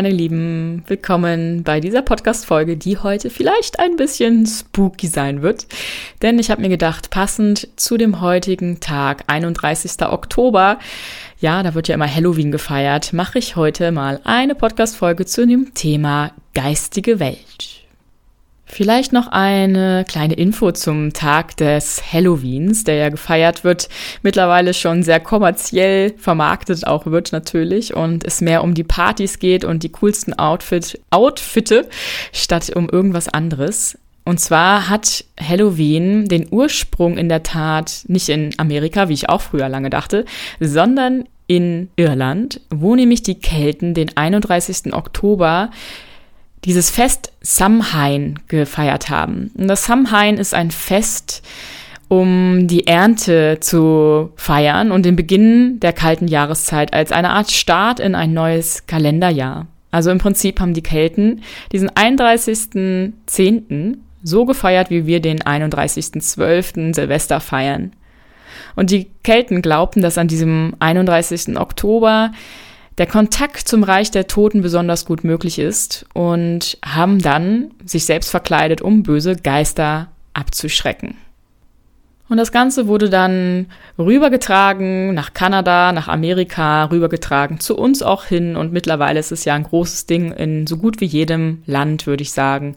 meine 0.00 0.14
Lieben. 0.14 0.82
Willkommen 0.86 1.62
bei 1.62 1.78
dieser 1.78 2.00
Podcast-Folge, 2.00 2.78
die 2.78 2.96
heute 2.96 3.28
vielleicht 3.28 3.78
ein 3.78 3.96
bisschen 3.96 4.46
spooky 4.46 5.06
sein 5.06 5.42
wird. 5.42 5.66
Denn 6.22 6.38
ich 6.38 6.50
habe 6.50 6.62
mir 6.62 6.70
gedacht, 6.70 7.10
passend 7.10 7.68
zu 7.76 7.98
dem 7.98 8.22
heutigen 8.22 8.80
Tag, 8.80 9.24
31. 9.26 10.00
Oktober, 10.06 10.78
ja, 11.38 11.62
da 11.62 11.74
wird 11.74 11.88
ja 11.88 11.96
immer 11.96 12.08
Halloween 12.08 12.50
gefeiert, 12.50 13.12
mache 13.12 13.38
ich 13.38 13.56
heute 13.56 13.92
mal 13.92 14.22
eine 14.24 14.54
Podcast-Folge 14.54 15.26
zu 15.26 15.46
dem 15.46 15.74
Thema 15.74 16.32
geistige 16.54 17.20
Welt. 17.20 17.79
Vielleicht 18.72 19.12
noch 19.12 19.26
eine 19.26 20.04
kleine 20.06 20.34
Info 20.34 20.70
zum 20.70 21.12
Tag 21.12 21.56
des 21.56 22.12
Halloweens, 22.12 22.84
der 22.84 22.94
ja 22.94 23.08
gefeiert 23.08 23.64
wird, 23.64 23.88
mittlerweile 24.22 24.74
schon 24.74 25.02
sehr 25.02 25.18
kommerziell 25.18 26.14
vermarktet 26.16 26.86
auch 26.86 27.06
wird 27.06 27.32
natürlich 27.32 27.94
und 27.94 28.24
es 28.24 28.40
mehr 28.40 28.62
um 28.62 28.74
die 28.74 28.84
Partys 28.84 29.40
geht 29.40 29.64
und 29.64 29.82
die 29.82 29.88
coolsten 29.88 30.38
Outfit, 30.38 31.00
Outfitte 31.10 31.88
statt 32.32 32.70
um 32.74 32.88
irgendwas 32.88 33.28
anderes. 33.28 33.98
Und 34.24 34.38
zwar 34.38 34.88
hat 34.88 35.24
Halloween 35.40 36.28
den 36.28 36.46
Ursprung 36.48 37.18
in 37.18 37.28
der 37.28 37.42
Tat 37.42 38.04
nicht 38.06 38.28
in 38.28 38.50
Amerika, 38.56 39.08
wie 39.08 39.14
ich 39.14 39.28
auch 39.28 39.40
früher 39.40 39.68
lange 39.68 39.90
dachte, 39.90 40.24
sondern 40.60 41.24
in 41.48 41.90
Irland, 41.96 42.60
wo 42.70 42.94
nämlich 42.94 43.24
die 43.24 43.34
Kelten 43.34 43.94
den 43.94 44.16
31. 44.16 44.94
Oktober 44.94 45.70
dieses 46.64 46.90
Fest 46.90 47.32
Samhain 47.40 48.38
gefeiert 48.48 49.08
haben. 49.08 49.50
Und 49.56 49.68
das 49.68 49.86
Samhain 49.86 50.36
ist 50.36 50.54
ein 50.54 50.70
Fest, 50.70 51.42
um 52.08 52.66
die 52.66 52.86
Ernte 52.86 53.58
zu 53.60 54.32
feiern 54.36 54.90
und 54.90 55.06
den 55.06 55.16
Beginn 55.16 55.80
der 55.80 55.92
kalten 55.92 56.26
Jahreszeit 56.26 56.92
als 56.92 57.12
eine 57.12 57.30
Art 57.30 57.50
Start 57.50 58.00
in 58.00 58.14
ein 58.14 58.32
neues 58.32 58.86
Kalenderjahr. 58.86 59.66
Also 59.92 60.10
im 60.10 60.18
Prinzip 60.18 60.60
haben 60.60 60.74
die 60.74 60.82
Kelten 60.82 61.42
diesen 61.72 61.90
31.10. 61.90 63.96
so 64.22 64.44
gefeiert, 64.44 64.90
wie 64.90 65.06
wir 65.06 65.20
den 65.20 65.40
31.12. 65.40 66.94
Silvester 66.94 67.40
feiern. 67.40 67.92
Und 68.76 68.90
die 68.90 69.08
Kelten 69.22 69.62
glaubten, 69.62 70.02
dass 70.02 70.18
an 70.18 70.28
diesem 70.28 70.74
31. 70.78 71.58
Oktober 71.58 72.32
der 73.00 73.06
Kontakt 73.06 73.66
zum 73.66 73.82
Reich 73.82 74.10
der 74.10 74.26
Toten 74.26 74.60
besonders 74.60 75.06
gut 75.06 75.24
möglich 75.24 75.58
ist 75.58 76.04
und 76.12 76.76
haben 76.84 77.18
dann 77.18 77.70
sich 77.82 78.04
selbst 78.04 78.28
verkleidet, 78.28 78.82
um 78.82 79.02
böse 79.02 79.36
Geister 79.36 80.08
abzuschrecken. 80.34 81.16
Und 82.28 82.36
das 82.36 82.52
Ganze 82.52 82.88
wurde 82.88 83.08
dann 83.08 83.68
rübergetragen 83.98 85.14
nach 85.14 85.32
Kanada, 85.32 85.92
nach 85.92 86.08
Amerika, 86.08 86.84
rübergetragen 86.84 87.58
zu 87.58 87.74
uns 87.74 88.02
auch 88.02 88.26
hin. 88.26 88.54
Und 88.54 88.70
mittlerweile 88.70 89.18
ist 89.18 89.32
es 89.32 89.46
ja 89.46 89.54
ein 89.54 89.64
großes 89.64 90.04
Ding 90.04 90.32
in 90.32 90.66
so 90.66 90.76
gut 90.76 91.00
wie 91.00 91.06
jedem 91.06 91.62
Land, 91.64 92.06
würde 92.06 92.22
ich 92.22 92.32
sagen, 92.32 92.76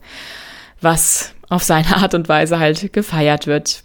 was 0.80 1.36
auf 1.50 1.64
seine 1.64 1.98
Art 1.98 2.14
und 2.14 2.30
Weise 2.30 2.60
halt 2.60 2.94
gefeiert 2.94 3.46
wird. 3.46 3.84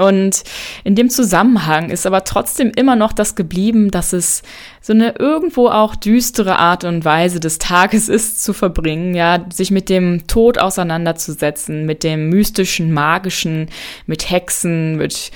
Und 0.00 0.44
in 0.82 0.94
dem 0.94 1.10
Zusammenhang 1.10 1.90
ist 1.90 2.06
aber 2.06 2.24
trotzdem 2.24 2.72
immer 2.74 2.96
noch 2.96 3.12
das 3.12 3.34
geblieben, 3.34 3.90
dass 3.90 4.14
es 4.14 4.42
so 4.80 4.94
eine 4.94 5.14
irgendwo 5.18 5.68
auch 5.68 5.94
düstere 5.94 6.58
Art 6.58 6.84
und 6.84 7.04
Weise 7.04 7.38
des 7.38 7.58
Tages 7.58 8.08
ist 8.08 8.42
zu 8.42 8.54
verbringen, 8.54 9.14
ja, 9.14 9.44
sich 9.52 9.70
mit 9.70 9.90
dem 9.90 10.26
Tod 10.26 10.56
auseinanderzusetzen, 10.58 11.84
mit 11.84 12.02
dem 12.02 12.30
mystischen, 12.30 12.92
magischen, 12.92 13.68
mit 14.06 14.30
Hexen, 14.30 14.96
mit 14.96 15.32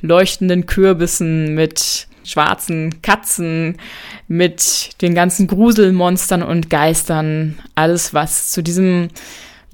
leuchtenden 0.00 0.66
Kürbissen, 0.66 1.54
mit 1.54 2.06
schwarzen 2.22 3.02
Katzen, 3.02 3.78
mit 4.28 5.02
den 5.02 5.14
ganzen 5.16 5.48
Gruselmonstern 5.48 6.42
und 6.44 6.70
Geistern, 6.70 7.58
alles 7.74 8.14
was 8.14 8.52
zu 8.52 8.62
diesem 8.62 9.08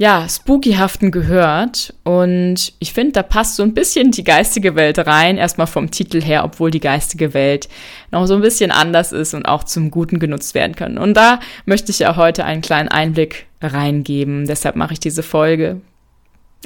ja, 0.01 0.27
spookyhaften 0.27 1.11
gehört. 1.11 1.93
Und 2.05 2.73
ich 2.79 2.95
finde, 2.95 3.13
da 3.13 3.23
passt 3.23 3.57
so 3.57 3.63
ein 3.63 3.75
bisschen 3.75 4.13
die 4.13 4.25
geistige 4.25 4.75
Welt 4.75 4.99
rein, 4.99 5.37
erstmal 5.37 5.67
vom 5.67 5.91
Titel 5.91 6.23
her, 6.23 6.43
obwohl 6.43 6.71
die 6.71 6.81
geistige 6.81 7.35
Welt 7.35 7.69
noch 8.11 8.25
so 8.25 8.35
ein 8.35 8.41
bisschen 8.41 8.71
anders 8.71 9.13
ist 9.13 9.35
und 9.35 9.45
auch 9.45 9.63
zum 9.63 9.91
Guten 9.91 10.19
genutzt 10.19 10.55
werden 10.55 10.75
kann. 10.75 10.97
Und 10.97 11.19
da 11.19 11.39
möchte 11.67 11.93
ich 11.93 11.99
ja 11.99 12.17
heute 12.17 12.47
einen 12.47 12.63
kleinen 12.63 12.89
Einblick 12.89 13.45
reingeben. 13.61 14.47
Deshalb 14.47 14.75
mache 14.75 14.95
ich 14.95 15.01
diese 15.01 15.23
Folge. 15.23 15.83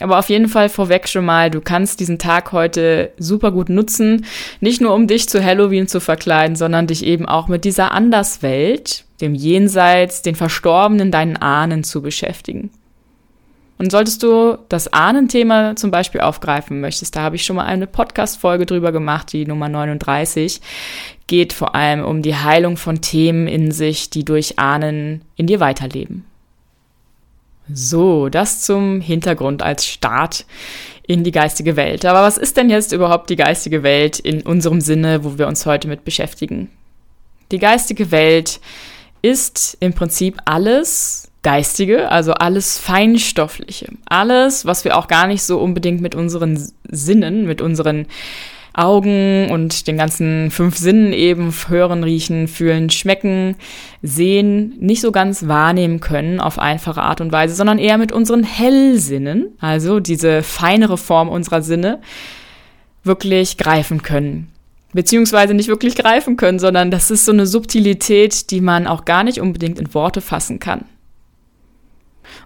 Aber 0.01 0.21
auf 0.21 0.29
jeden 0.29 0.49
Fall 0.49 0.69
vorweg 0.69 1.09
schon 1.09 1.25
mal, 1.25 1.51
du 1.51 1.61
kannst 1.61 1.99
diesen 1.99 2.21
Tag 2.21 2.53
heute 2.53 3.11
super 3.19 3.51
gut 3.51 3.69
nutzen, 3.69 4.27
nicht 4.61 4.81
nur 4.81 4.95
um 4.95 5.09
dich 5.09 5.29
zu 5.29 5.45
Halloween 5.45 5.89
zu 5.89 5.99
verkleiden, 5.99 6.55
sondern 6.55 6.87
dich 6.87 7.05
eben 7.05 7.27
auch 7.27 7.49
mit 7.49 7.65
dieser 7.65 7.91
Anderswelt, 7.91 9.07
dem 9.21 9.35
Jenseits, 9.35 10.23
den 10.23 10.37
Verstorbenen, 10.37 11.11
deinen 11.11 11.37
Ahnen 11.37 11.83
zu 11.83 12.01
beschäftigen. 12.01 12.71
Und 13.77 13.91
solltest 13.91 14.23
du 14.23 14.59
das 14.69 14.93
Ahnenthema 14.93 15.75
zum 15.75 15.91
Beispiel 15.91 16.21
aufgreifen 16.21 16.81
möchtest, 16.81 17.17
da 17.17 17.23
habe 17.23 17.37
ich 17.37 17.45
schon 17.45 17.57
mal 17.57 17.67
eine 17.67 17.87
Podcast-Folge 17.87 18.67
drüber 18.67 18.93
gemacht, 18.93 19.33
die 19.33 19.47
Nummer 19.47 19.69
39, 19.69 20.61
geht 21.27 21.53
vor 21.53 21.75
allem 21.75 22.05
um 22.05 22.23
die 22.23 22.37
Heilung 22.37 22.77
von 22.77 23.01
Themen 23.01 23.49
in 23.49 23.73
sich, 23.73 24.11
die 24.11 24.25
durch 24.25 24.59
Ahnen 24.59 25.23
in 25.37 25.47
dir 25.47 25.59
weiterleben. 25.59 26.25
So, 27.73 28.29
das 28.29 28.61
zum 28.61 29.01
Hintergrund 29.01 29.63
als 29.63 29.87
Start 29.87 30.45
in 31.07 31.25
die 31.25 31.33
geistige 31.33 31.77
Welt. 31.77 32.05
Aber 32.05 32.23
was 32.23 32.39
ist 32.39 32.57
denn 32.57 32.71
jetzt 32.71 32.93
überhaupt 32.93 33.31
die 33.31 33.37
geistige 33.37 33.83
Welt 33.83 34.19
in 34.19 34.43
unserem 34.43 34.81
Sinne, 34.81 35.25
wo 35.25 35.39
wir 35.39 35.49
uns 35.49 35.67
heute 35.67 35.89
mit 35.89 36.05
beschäftigen? 36.05 36.71
Die 37.53 37.59
geistige 37.59 38.11
Welt 38.11 38.61
ist 39.23 39.77
im 39.81 39.95
Prinzip 39.95 40.39
alles, 40.45 41.31
Geistige, 41.45 42.11
also 42.11 42.33
alles 42.33 42.79
Feinstoffliche. 42.79 43.87
Alles, 44.07 44.67
was 44.67 44.85
wir 44.85 44.97
auch 44.97 45.07
gar 45.07 45.29
nicht 45.29 45.45
so 45.45 45.61
unbedingt 45.61 46.01
mit 46.01 46.17
unseren 46.17 46.59
Sinnen, 46.91 47.47
mit 47.47 47.61
unseren 47.61 48.07
Augen 48.73 49.51
und 49.51 49.87
den 49.87 49.97
ganzen 49.97 50.51
fünf 50.51 50.77
Sinnen 50.77 51.13
eben 51.13 51.55
hören, 51.69 52.03
riechen, 52.03 52.49
fühlen, 52.49 52.91
schmecken, 52.91 53.55
sehen, 54.03 54.75
nicht 54.81 55.01
so 55.01 55.13
ganz 55.13 55.47
wahrnehmen 55.47 56.01
können 56.01 56.41
auf 56.41 56.59
einfache 56.59 57.03
Art 57.03 57.21
und 57.21 57.31
Weise, 57.31 57.55
sondern 57.55 57.79
eher 57.79 57.99
mit 57.99 58.11
unseren 58.11 58.43
Hellsinnen, 58.43 59.53
also 59.61 60.01
diese 60.01 60.43
feinere 60.43 60.99
Form 60.99 61.29
unserer 61.29 61.63
Sinne, 61.63 62.01
wirklich 63.05 63.57
greifen 63.57 64.03
können 64.03 64.49
beziehungsweise 64.95 65.55
nicht 65.55 65.69
wirklich 65.69 65.97
greifen 65.97 66.37
können, 66.37 66.61
sondern 66.61 66.93
das 66.93 67.11
ist 67.11 67.25
so 67.25 67.33
eine 67.33 67.47
Subtilität, 67.47 68.53
die 68.53 68.61
man 68.61 68.87
auch 68.87 69.05
gar 69.05 69.25
nicht 69.25 69.41
unbedingt 69.41 69.81
in 69.81 69.93
Worte 69.93 70.21
fassen 70.21 70.61
kann. 70.61 70.85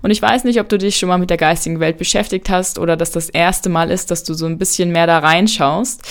Und 0.03 0.11
ich 0.11 0.21
weiß 0.21 0.44
nicht, 0.44 0.61
ob 0.61 0.69
du 0.69 0.78
dich 0.78 0.97
schon 0.97 1.09
mal 1.09 1.19
mit 1.19 1.31
der 1.31 1.37
geistigen 1.37 1.81
Welt 1.81 1.99
beschäftigt 1.99 2.50
hast 2.50 2.78
oder 2.78 2.97
dass 2.97 3.11
das 3.11 3.28
erste 3.28 3.69
Mal 3.69 3.91
ist, 3.91 4.11
dass 4.11 4.25
du 4.25 4.34
so 4.34 4.47
ein 4.47 4.59
bisschen 4.59 4.93
mehr 4.93 5.06
da 5.06 5.19
reinschaust. 5.19 6.03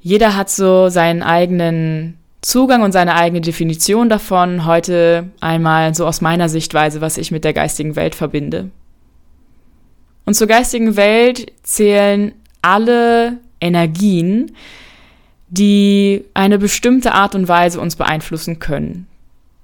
Jeder 0.00 0.36
hat 0.36 0.50
so 0.50 0.88
seinen 0.88 1.22
eigenen 1.22 2.18
Zugang 2.40 2.82
und 2.82 2.92
seine 2.92 3.16
eigene 3.16 3.40
Definition 3.40 4.08
davon. 4.08 4.66
Heute 4.66 5.30
einmal 5.40 5.94
so 5.94 6.06
aus 6.06 6.20
meiner 6.20 6.48
Sichtweise, 6.48 7.00
was 7.00 7.18
ich 7.18 7.30
mit 7.30 7.44
der 7.44 7.52
geistigen 7.52 7.96
Welt 7.96 8.14
verbinde. 8.14 8.70
Und 10.24 10.34
zur 10.34 10.46
geistigen 10.46 10.96
Welt 10.96 11.52
zählen 11.62 12.32
alle 12.62 13.38
Energien, 13.60 14.52
die 15.48 16.24
eine 16.34 16.58
bestimmte 16.58 17.12
Art 17.12 17.34
und 17.34 17.48
Weise 17.48 17.80
uns 17.80 17.96
beeinflussen 17.96 18.58
können. 18.58 19.06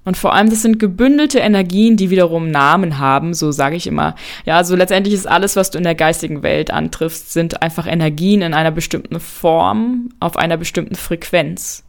Und 0.04 0.16
vor 0.16 0.34
allem, 0.34 0.50
das 0.50 0.62
sind 0.62 0.80
gebündelte 0.80 1.38
Energien, 1.38 1.96
die 1.96 2.10
wiederum 2.10 2.50
Namen 2.50 2.98
haben, 2.98 3.34
so 3.34 3.52
sage 3.52 3.76
ich 3.76 3.86
immer. 3.86 4.16
Ja, 4.44 4.56
also 4.56 4.74
letztendlich 4.74 5.14
ist 5.14 5.28
alles, 5.28 5.54
was 5.54 5.70
du 5.70 5.78
in 5.78 5.84
der 5.84 5.94
geistigen 5.94 6.42
Welt 6.42 6.72
antriffst, 6.72 7.32
sind 7.32 7.62
einfach 7.62 7.86
Energien 7.86 8.42
in 8.42 8.52
einer 8.52 8.72
bestimmten 8.72 9.20
Form, 9.20 10.10
auf 10.18 10.36
einer 10.36 10.56
bestimmten 10.56 10.96
Frequenz. 10.96 11.84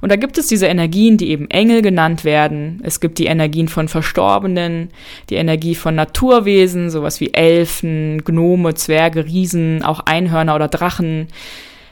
Und 0.00 0.10
da 0.10 0.16
gibt 0.16 0.38
es 0.38 0.46
diese 0.46 0.66
Energien, 0.66 1.18
die 1.18 1.28
eben 1.28 1.50
Engel 1.50 1.82
genannt 1.82 2.24
werden. 2.24 2.80
Es 2.84 3.00
gibt 3.00 3.18
die 3.18 3.26
Energien 3.26 3.68
von 3.68 3.88
Verstorbenen, 3.88 4.88
die 5.28 5.34
Energie 5.34 5.74
von 5.74 5.94
Naturwesen, 5.94 6.88
sowas 6.88 7.20
wie 7.20 7.34
Elfen, 7.34 8.24
Gnome, 8.24 8.74
Zwerge, 8.74 9.26
Riesen, 9.26 9.82
auch 9.82 10.00
Einhörner 10.00 10.54
oder 10.54 10.68
Drachen. 10.68 11.28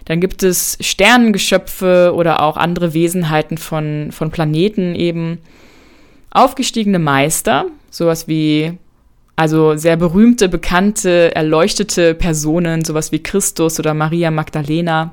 Dann 0.06 0.20
gibt 0.20 0.42
es 0.42 0.78
Sternengeschöpfe 0.80 2.12
oder 2.14 2.42
auch 2.42 2.56
andere 2.56 2.94
Wesenheiten 2.94 3.58
von, 3.58 4.08
von 4.12 4.30
Planeten 4.30 4.94
eben 4.94 5.38
aufgestiegene 6.30 6.98
Meister, 6.98 7.66
sowas 7.90 8.28
wie 8.28 8.78
also 9.36 9.76
sehr 9.76 9.96
berühmte, 9.96 10.48
bekannte, 10.48 11.34
erleuchtete 11.34 12.14
Personen, 12.14 12.84
sowas 12.84 13.12
wie 13.12 13.22
Christus 13.22 13.78
oder 13.78 13.92
Maria 13.92 14.30
Magdalena 14.30 15.12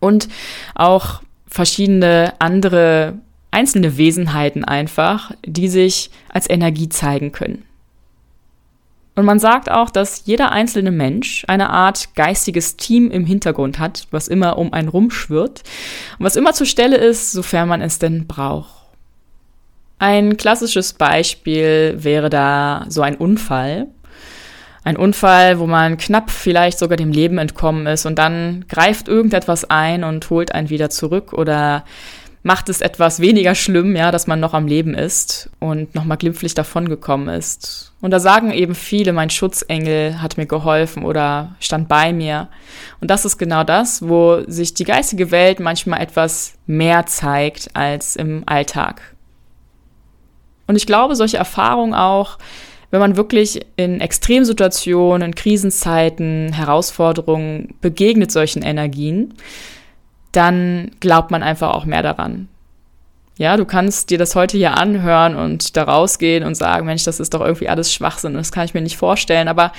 und 0.00 0.28
auch 0.74 1.22
verschiedene 1.46 2.34
andere 2.40 3.14
einzelne 3.52 3.96
Wesenheiten 3.96 4.64
einfach, 4.64 5.30
die 5.46 5.68
sich 5.68 6.10
als 6.28 6.50
Energie 6.50 6.88
zeigen 6.88 7.30
können. 7.30 7.64
Und 9.14 9.26
man 9.26 9.38
sagt 9.38 9.70
auch, 9.70 9.90
dass 9.90 10.22
jeder 10.24 10.52
einzelne 10.52 10.90
Mensch 10.90 11.44
eine 11.46 11.68
Art 11.68 12.14
geistiges 12.14 12.76
Team 12.76 13.10
im 13.10 13.26
Hintergrund 13.26 13.78
hat, 13.78 14.08
was 14.10 14.26
immer 14.26 14.56
um 14.56 14.72
einen 14.72 14.88
rumschwirrt 14.88 15.62
und 16.18 16.24
was 16.24 16.36
immer 16.36 16.54
zur 16.54 16.66
Stelle 16.66 16.96
ist, 16.96 17.32
sofern 17.32 17.68
man 17.68 17.82
es 17.82 17.98
denn 17.98 18.26
braucht. 18.26 18.81
Ein 20.02 20.36
klassisches 20.36 20.94
Beispiel 20.94 21.94
wäre 21.96 22.28
da 22.28 22.86
so 22.88 23.02
ein 23.02 23.14
Unfall. 23.14 23.86
Ein 24.82 24.96
Unfall, 24.96 25.60
wo 25.60 25.68
man 25.68 25.96
knapp 25.96 26.28
vielleicht 26.28 26.80
sogar 26.80 26.96
dem 26.96 27.12
Leben 27.12 27.38
entkommen 27.38 27.86
ist 27.86 28.04
und 28.04 28.18
dann 28.18 28.64
greift 28.68 29.06
irgendetwas 29.06 29.64
ein 29.70 30.02
und 30.02 30.28
holt 30.28 30.56
einen 30.56 30.70
wieder 30.70 30.90
zurück 30.90 31.32
oder 31.32 31.84
macht 32.42 32.68
es 32.68 32.80
etwas 32.80 33.20
weniger 33.20 33.54
schlimm, 33.54 33.94
ja, 33.94 34.10
dass 34.10 34.26
man 34.26 34.40
noch 34.40 34.54
am 34.54 34.66
Leben 34.66 34.94
ist 34.94 35.50
und 35.60 35.94
nochmal 35.94 36.18
glimpflich 36.18 36.54
davongekommen 36.54 37.28
ist. 37.32 37.92
Und 38.00 38.10
da 38.10 38.18
sagen 38.18 38.50
eben 38.50 38.74
viele, 38.74 39.12
mein 39.12 39.30
Schutzengel 39.30 40.20
hat 40.20 40.36
mir 40.36 40.46
geholfen 40.46 41.04
oder 41.04 41.54
stand 41.60 41.86
bei 41.86 42.12
mir. 42.12 42.48
Und 43.00 43.08
das 43.12 43.24
ist 43.24 43.38
genau 43.38 43.62
das, 43.62 44.02
wo 44.08 44.42
sich 44.48 44.74
die 44.74 44.82
geistige 44.82 45.30
Welt 45.30 45.60
manchmal 45.60 46.00
etwas 46.00 46.54
mehr 46.66 47.06
zeigt 47.06 47.76
als 47.76 48.16
im 48.16 48.42
Alltag. 48.46 49.11
Und 50.72 50.76
ich 50.76 50.86
glaube, 50.86 51.16
solche 51.16 51.36
Erfahrungen 51.36 51.92
auch, 51.92 52.38
wenn 52.90 52.98
man 52.98 53.18
wirklich 53.18 53.60
in 53.76 54.00
Extremsituationen, 54.00 55.28
in 55.28 55.34
Krisenzeiten, 55.34 56.54
Herausforderungen 56.54 57.74
begegnet 57.82 58.32
solchen 58.32 58.62
Energien, 58.62 59.34
dann 60.32 60.92
glaubt 61.00 61.30
man 61.30 61.42
einfach 61.42 61.74
auch 61.74 61.84
mehr 61.84 62.02
daran. 62.02 62.48
Ja, 63.36 63.58
du 63.58 63.66
kannst 63.66 64.08
dir 64.08 64.16
das 64.16 64.34
heute 64.34 64.56
hier 64.56 64.78
anhören 64.78 65.36
und 65.36 65.76
da 65.76 65.82
rausgehen 65.82 66.42
und 66.42 66.54
sagen, 66.54 66.86
Mensch, 66.86 67.04
das 67.04 67.20
ist 67.20 67.34
doch 67.34 67.42
irgendwie 67.42 67.68
alles 67.68 67.92
Schwachsinn, 67.92 68.32
das 68.32 68.50
kann 68.50 68.64
ich 68.64 68.72
mir 68.72 68.80
nicht 68.80 68.96
vorstellen. 68.96 69.48
Aber 69.48 69.72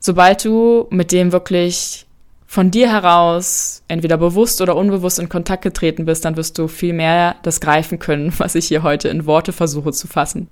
sobald 0.00 0.44
du 0.44 0.88
mit 0.90 1.12
dem 1.12 1.30
wirklich 1.30 2.05
von 2.46 2.70
dir 2.70 2.90
heraus 2.90 3.82
entweder 3.88 4.16
bewusst 4.16 4.60
oder 4.60 4.76
unbewusst 4.76 5.18
in 5.18 5.28
Kontakt 5.28 5.62
getreten 5.62 6.04
bist, 6.04 6.24
dann 6.24 6.36
wirst 6.36 6.58
du 6.58 6.68
viel 6.68 6.92
mehr 6.92 7.36
das 7.42 7.60
greifen 7.60 7.98
können, 7.98 8.32
was 8.38 8.54
ich 8.54 8.66
hier 8.66 8.82
heute 8.82 9.08
in 9.08 9.26
Worte 9.26 9.52
versuche 9.52 9.92
zu 9.92 10.06
fassen. 10.06 10.48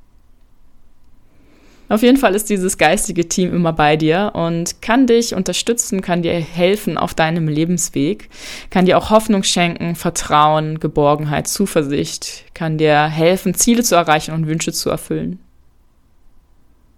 Auf 1.90 2.02
jeden 2.02 2.16
Fall 2.16 2.34
ist 2.34 2.48
dieses 2.48 2.78
geistige 2.78 3.28
Team 3.28 3.54
immer 3.54 3.72
bei 3.72 3.96
dir 3.96 4.32
und 4.34 4.80
kann 4.80 5.06
dich 5.06 5.34
unterstützen, 5.34 6.00
kann 6.00 6.22
dir 6.22 6.32
helfen 6.32 6.96
auf 6.96 7.12
deinem 7.12 7.46
Lebensweg, 7.46 8.30
kann 8.70 8.86
dir 8.86 8.96
auch 8.96 9.10
Hoffnung 9.10 9.42
schenken, 9.42 9.94
Vertrauen, 9.94 10.80
Geborgenheit, 10.80 11.46
Zuversicht, 11.46 12.46
kann 12.54 12.78
dir 12.78 13.04
helfen, 13.04 13.54
Ziele 13.54 13.82
zu 13.82 13.96
erreichen 13.96 14.32
und 14.32 14.46
Wünsche 14.46 14.72
zu 14.72 14.88
erfüllen. 14.88 15.43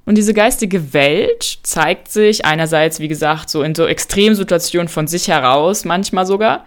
Und 0.07 0.17
diese 0.17 0.35
geistige 0.35 0.95
Welt 0.95 1.59
zeigt 1.65 2.11
sich 2.11 2.45
einerseits, 2.45 3.01
wie 3.01 3.09
gesagt, 3.09 3.51
so 3.51 3.63
in 3.63 3.75
so 3.75 3.87
Extremsituationen 3.87 4.89
von 4.89 5.09
sich 5.09 5.29
heraus, 5.29 5.85
manchmal 5.85 6.25
sogar, 6.25 6.65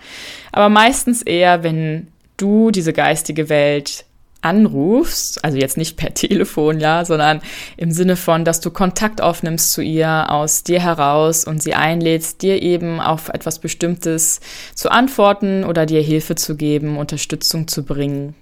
aber 0.52 0.70
meistens 0.70 1.22
eher, 1.22 1.64
wenn 1.64 2.10
du 2.36 2.70
diese 2.70 2.94
geistige 2.94 3.48
Welt 3.50 4.06
anrufst, 4.42 5.44
also 5.44 5.58
jetzt 5.58 5.78
nicht 5.78 5.98
per 5.98 6.14
Telefon, 6.14 6.80
ja, 6.80 7.06
sondern 7.06 7.42
im 7.78 7.92
Sinne 7.92 8.18
von, 8.18 8.46
dass 8.46 8.60
du 8.60 8.72
Kontakt 8.72 9.22
aufnimmst 9.22 9.72
zu 9.72 9.82
ihr 9.82 10.30
aus 10.30 10.64
dir 10.64 10.82
heraus 10.82 11.46
und 11.46 11.64
sie 11.64 11.74
einlädst, 11.74 12.42
dir 12.42 12.62
eben 12.62 13.00
auf 13.00 13.30
etwas 13.30 13.60
Bestimmtes 13.60 14.42
zu 14.76 14.92
antworten 14.92 15.64
oder 15.64 15.86
dir 15.86 16.02
Hilfe 16.02 16.36
zu 16.36 16.56
geben, 16.56 16.98
Unterstützung 16.98 17.68
zu 17.68 17.84
bringen. 17.84 18.36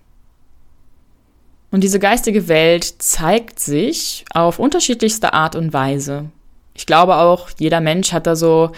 Und 1.71 1.83
diese 1.83 1.99
geistige 1.99 2.47
Welt 2.47 2.83
zeigt 2.99 3.59
sich 3.59 4.25
auf 4.33 4.59
unterschiedlichste 4.59 5.33
Art 5.33 5.55
und 5.55 5.73
Weise. 5.73 6.25
Ich 6.73 6.85
glaube 6.85 7.17
auch, 7.17 7.49
jeder 7.59 7.81
Mensch 7.81 8.13
hat 8.13 8.27
da 8.27 8.35
so 8.35 8.71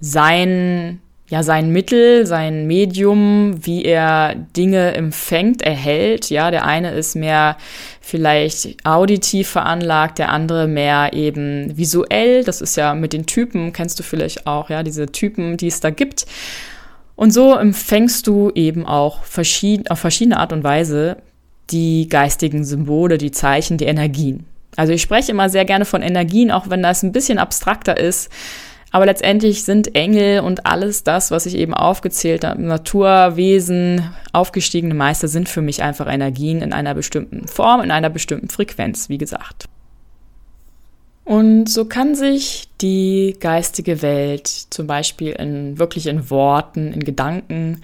sein 0.00 1.00
ja 1.28 1.42
sein 1.42 1.70
Mittel, 1.70 2.26
sein 2.26 2.66
Medium, 2.66 3.54
wie 3.64 3.84
er 3.84 4.34
Dinge 4.34 4.94
empfängt, 4.94 5.62
erhält. 5.62 6.30
Ja, 6.30 6.50
der 6.50 6.64
eine 6.64 6.92
ist 6.92 7.16
mehr 7.16 7.56
vielleicht 8.00 8.84
auditiv 8.84 9.48
veranlagt, 9.48 10.18
der 10.18 10.30
andere 10.30 10.66
mehr 10.66 11.12
eben 11.12 11.76
visuell. 11.76 12.44
Das 12.44 12.60
ist 12.60 12.76
ja 12.76 12.94
mit 12.94 13.12
den 13.12 13.26
Typen, 13.26 13.72
kennst 13.72 13.98
du 13.98 14.02
vielleicht 14.02 14.46
auch, 14.46 14.68
ja, 14.68 14.82
diese 14.82 15.06
Typen, 15.06 15.56
die 15.56 15.68
es 15.68 15.80
da 15.80 15.90
gibt. 15.90 16.26
Und 17.16 17.32
so 17.32 17.54
empfängst 17.56 18.26
du 18.26 18.50
eben 18.54 18.86
auch 18.86 19.22
verschieden, 19.24 19.88
auf 19.88 20.00
verschiedene 20.00 20.38
Art 20.38 20.52
und 20.52 20.62
Weise 20.62 21.16
die 21.70 22.08
geistigen 22.08 22.64
Symbole, 22.64 23.18
die 23.18 23.30
Zeichen, 23.30 23.78
die 23.78 23.86
Energien. 23.86 24.44
Also 24.76 24.92
ich 24.92 25.02
spreche 25.02 25.32
immer 25.32 25.48
sehr 25.48 25.64
gerne 25.64 25.84
von 25.84 26.02
Energien, 26.02 26.50
auch 26.50 26.68
wenn 26.68 26.82
das 26.82 27.02
ein 27.02 27.12
bisschen 27.12 27.38
abstrakter 27.38 27.96
ist 27.96 28.30
aber 28.94 29.06
letztendlich 29.06 29.64
sind 29.64 29.96
Engel 29.96 30.38
und 30.38 30.66
alles 30.66 31.02
das, 31.02 31.32
was 31.32 31.46
ich 31.46 31.56
eben 31.56 31.74
aufgezählt 31.74 32.44
habe, 32.44 32.62
Naturwesen, 32.62 34.08
aufgestiegene 34.32 34.94
Meister, 34.94 35.26
sind 35.26 35.48
für 35.48 35.62
mich 35.62 35.82
einfach 35.82 36.06
Energien 36.06 36.62
in 36.62 36.72
einer 36.72 36.94
bestimmten 36.94 37.48
Form, 37.48 37.80
in 37.80 37.90
einer 37.90 38.08
bestimmten 38.08 38.50
Frequenz, 38.50 39.08
wie 39.08 39.18
gesagt. 39.18 39.64
Und 41.24 41.70
so 41.70 41.86
kann 41.86 42.14
sich 42.14 42.68
die 42.82 43.36
geistige 43.40 44.02
Welt 44.02 44.46
zum 44.46 44.86
Beispiel 44.86 45.32
in 45.32 45.78
wirklich 45.78 46.06
in 46.06 46.28
Worten, 46.28 46.92
in 46.92 47.00
Gedanken, 47.00 47.82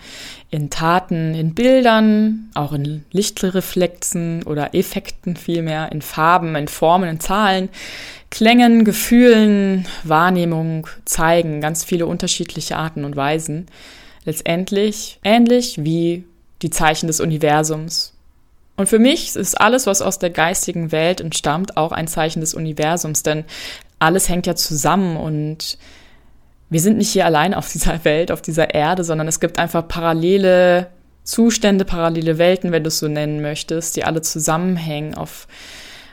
in 0.50 0.68
Taten, 0.68 1.34
in 1.34 1.54
Bildern, 1.54 2.50
auch 2.52 2.74
in 2.74 3.04
Lichtreflexen 3.12 4.42
oder 4.42 4.74
Effekten 4.74 5.36
vielmehr, 5.36 5.90
in 5.90 6.02
Farben, 6.02 6.54
in 6.54 6.68
Formen, 6.68 7.08
in 7.08 7.20
Zahlen, 7.20 7.70
Klängen, 8.30 8.84
Gefühlen, 8.84 9.86
Wahrnehmung 10.04 10.86
zeigen, 11.06 11.62
ganz 11.62 11.82
viele 11.82 12.04
unterschiedliche 12.06 12.76
Arten 12.76 13.04
und 13.04 13.16
Weisen. 13.16 13.66
Letztendlich 14.26 15.18
ähnlich 15.24 15.82
wie 15.82 16.24
die 16.60 16.70
Zeichen 16.70 17.06
des 17.06 17.20
Universums. 17.20 18.12
Und 18.80 18.86
für 18.86 18.98
mich 18.98 19.36
ist 19.36 19.60
alles, 19.60 19.86
was 19.86 20.00
aus 20.00 20.18
der 20.18 20.30
geistigen 20.30 20.90
Welt 20.90 21.20
entstammt, 21.20 21.76
auch 21.76 21.92
ein 21.92 22.08
Zeichen 22.08 22.40
des 22.40 22.54
Universums, 22.54 23.22
denn 23.22 23.44
alles 23.98 24.30
hängt 24.30 24.46
ja 24.46 24.54
zusammen 24.54 25.18
und 25.18 25.76
wir 26.70 26.80
sind 26.80 26.96
nicht 26.96 27.10
hier 27.10 27.26
allein 27.26 27.52
auf 27.52 27.70
dieser 27.70 28.02
Welt, 28.06 28.32
auf 28.32 28.40
dieser 28.40 28.72
Erde, 28.72 29.04
sondern 29.04 29.28
es 29.28 29.38
gibt 29.38 29.58
einfach 29.58 29.86
parallele 29.86 30.86
Zustände, 31.24 31.84
parallele 31.84 32.38
Welten, 32.38 32.72
wenn 32.72 32.82
du 32.82 32.88
es 32.88 33.00
so 33.00 33.06
nennen 33.06 33.42
möchtest, 33.42 33.96
die 33.96 34.04
alle 34.04 34.22
zusammenhängen 34.22 35.14
auf 35.14 35.46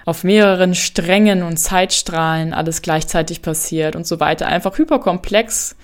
auf 0.04 0.26
mehreren 0.26 0.76
Strängen 0.76 1.44
und 1.44 1.56
Zeitstrahlen 1.56 2.54
alles 2.54 2.82
gleichzeitig 2.82 3.42
passiert 3.42 3.96
und 3.96 4.06
so 4.06 4.20
weiter. 4.20 4.48
Einfach 4.48 4.78
hyperkomplex, 4.78 5.78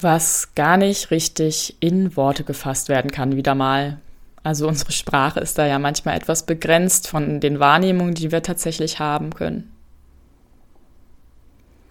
was 0.00 0.56
gar 0.56 0.76
nicht 0.76 1.12
richtig 1.12 1.76
in 1.78 2.16
Worte 2.16 2.42
gefasst 2.42 2.88
werden 2.88 3.12
kann, 3.12 3.36
wieder 3.36 3.54
mal. 3.54 3.98
Also 4.42 4.66
unsere 4.66 4.92
Sprache 4.92 5.40
ist 5.40 5.58
da 5.58 5.66
ja 5.66 5.78
manchmal 5.78 6.16
etwas 6.16 6.46
begrenzt 6.46 7.08
von 7.08 7.40
den 7.40 7.60
Wahrnehmungen, 7.60 8.14
die 8.14 8.32
wir 8.32 8.42
tatsächlich 8.42 8.98
haben 8.98 9.34
können. 9.34 9.70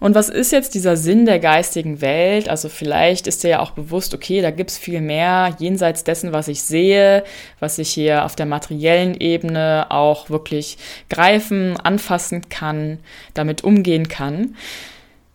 Und 0.00 0.14
was 0.14 0.30
ist 0.30 0.50
jetzt 0.50 0.74
dieser 0.74 0.96
Sinn 0.96 1.26
der 1.26 1.38
geistigen 1.38 2.00
Welt? 2.00 2.48
Also 2.48 2.70
vielleicht 2.70 3.26
ist 3.26 3.44
dir 3.44 3.50
ja 3.50 3.60
auch 3.60 3.72
bewusst, 3.72 4.14
okay, 4.14 4.40
da 4.40 4.50
gibt's 4.50 4.78
viel 4.78 5.02
mehr 5.02 5.54
jenseits 5.58 6.04
dessen, 6.04 6.32
was 6.32 6.48
ich 6.48 6.62
sehe, 6.62 7.22
was 7.60 7.76
ich 7.76 7.90
hier 7.90 8.24
auf 8.24 8.34
der 8.34 8.46
materiellen 8.46 9.14
Ebene 9.14 9.86
auch 9.90 10.30
wirklich 10.30 10.78
greifen, 11.10 11.76
anfassen 11.76 12.48
kann, 12.48 12.98
damit 13.34 13.62
umgehen 13.62 14.08
kann. 14.08 14.56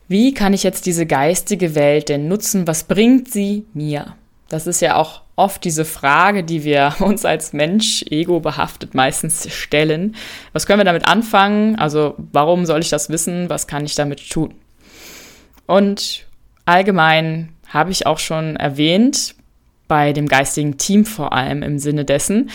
Wie 0.08 0.34
kann 0.34 0.54
ich 0.54 0.64
jetzt 0.64 0.88
diese 0.88 1.06
geistige 1.06 1.76
Welt 1.76 2.10
denn 2.10 2.28
nutzen? 2.28 2.68
Was 2.68 2.86
bringt 2.86 3.32
sie 3.32 3.66
mir? 3.76 4.16
Das 4.50 4.66
ist 4.66 4.82
ja 4.82 4.96
auch 4.96 5.22
oft 5.36 5.64
diese 5.64 5.86
Frage, 5.86 6.44
die 6.44 6.64
wir 6.64 6.96
uns 7.00 7.26
als 7.26 7.54
Mensch 7.54 8.04
ego 8.10 8.40
behaftet 8.40 8.94
meistens 8.94 9.52
stellen. 9.54 10.16
Was 10.54 10.66
können 10.66 10.80
wir 10.80 10.86
damit 10.86 11.08
anfangen? 11.08 11.76
Also 11.76 12.16
warum 12.18 12.66
soll 12.66 12.82
ich 12.82 12.90
das 12.90 13.10
wissen? 13.10 13.50
Was 13.50 13.68
kann 13.68 13.86
ich 13.86 13.96
damit 13.96 14.30
tun? 14.30 14.54
Und 15.68 16.26
allgemein 16.66 17.50
habe 17.68 17.92
ich 17.92 18.06
auch 18.06 18.20
schon 18.20 18.56
erwähnt, 18.56 19.36
bei 19.88 20.14
dem 20.14 20.28
geistigen 20.28 20.78
Team 20.78 21.06
vor 21.06 21.34
allem 21.34 21.62
im 21.62 21.80
Sinne 21.80 22.06
dessen, 22.06 22.50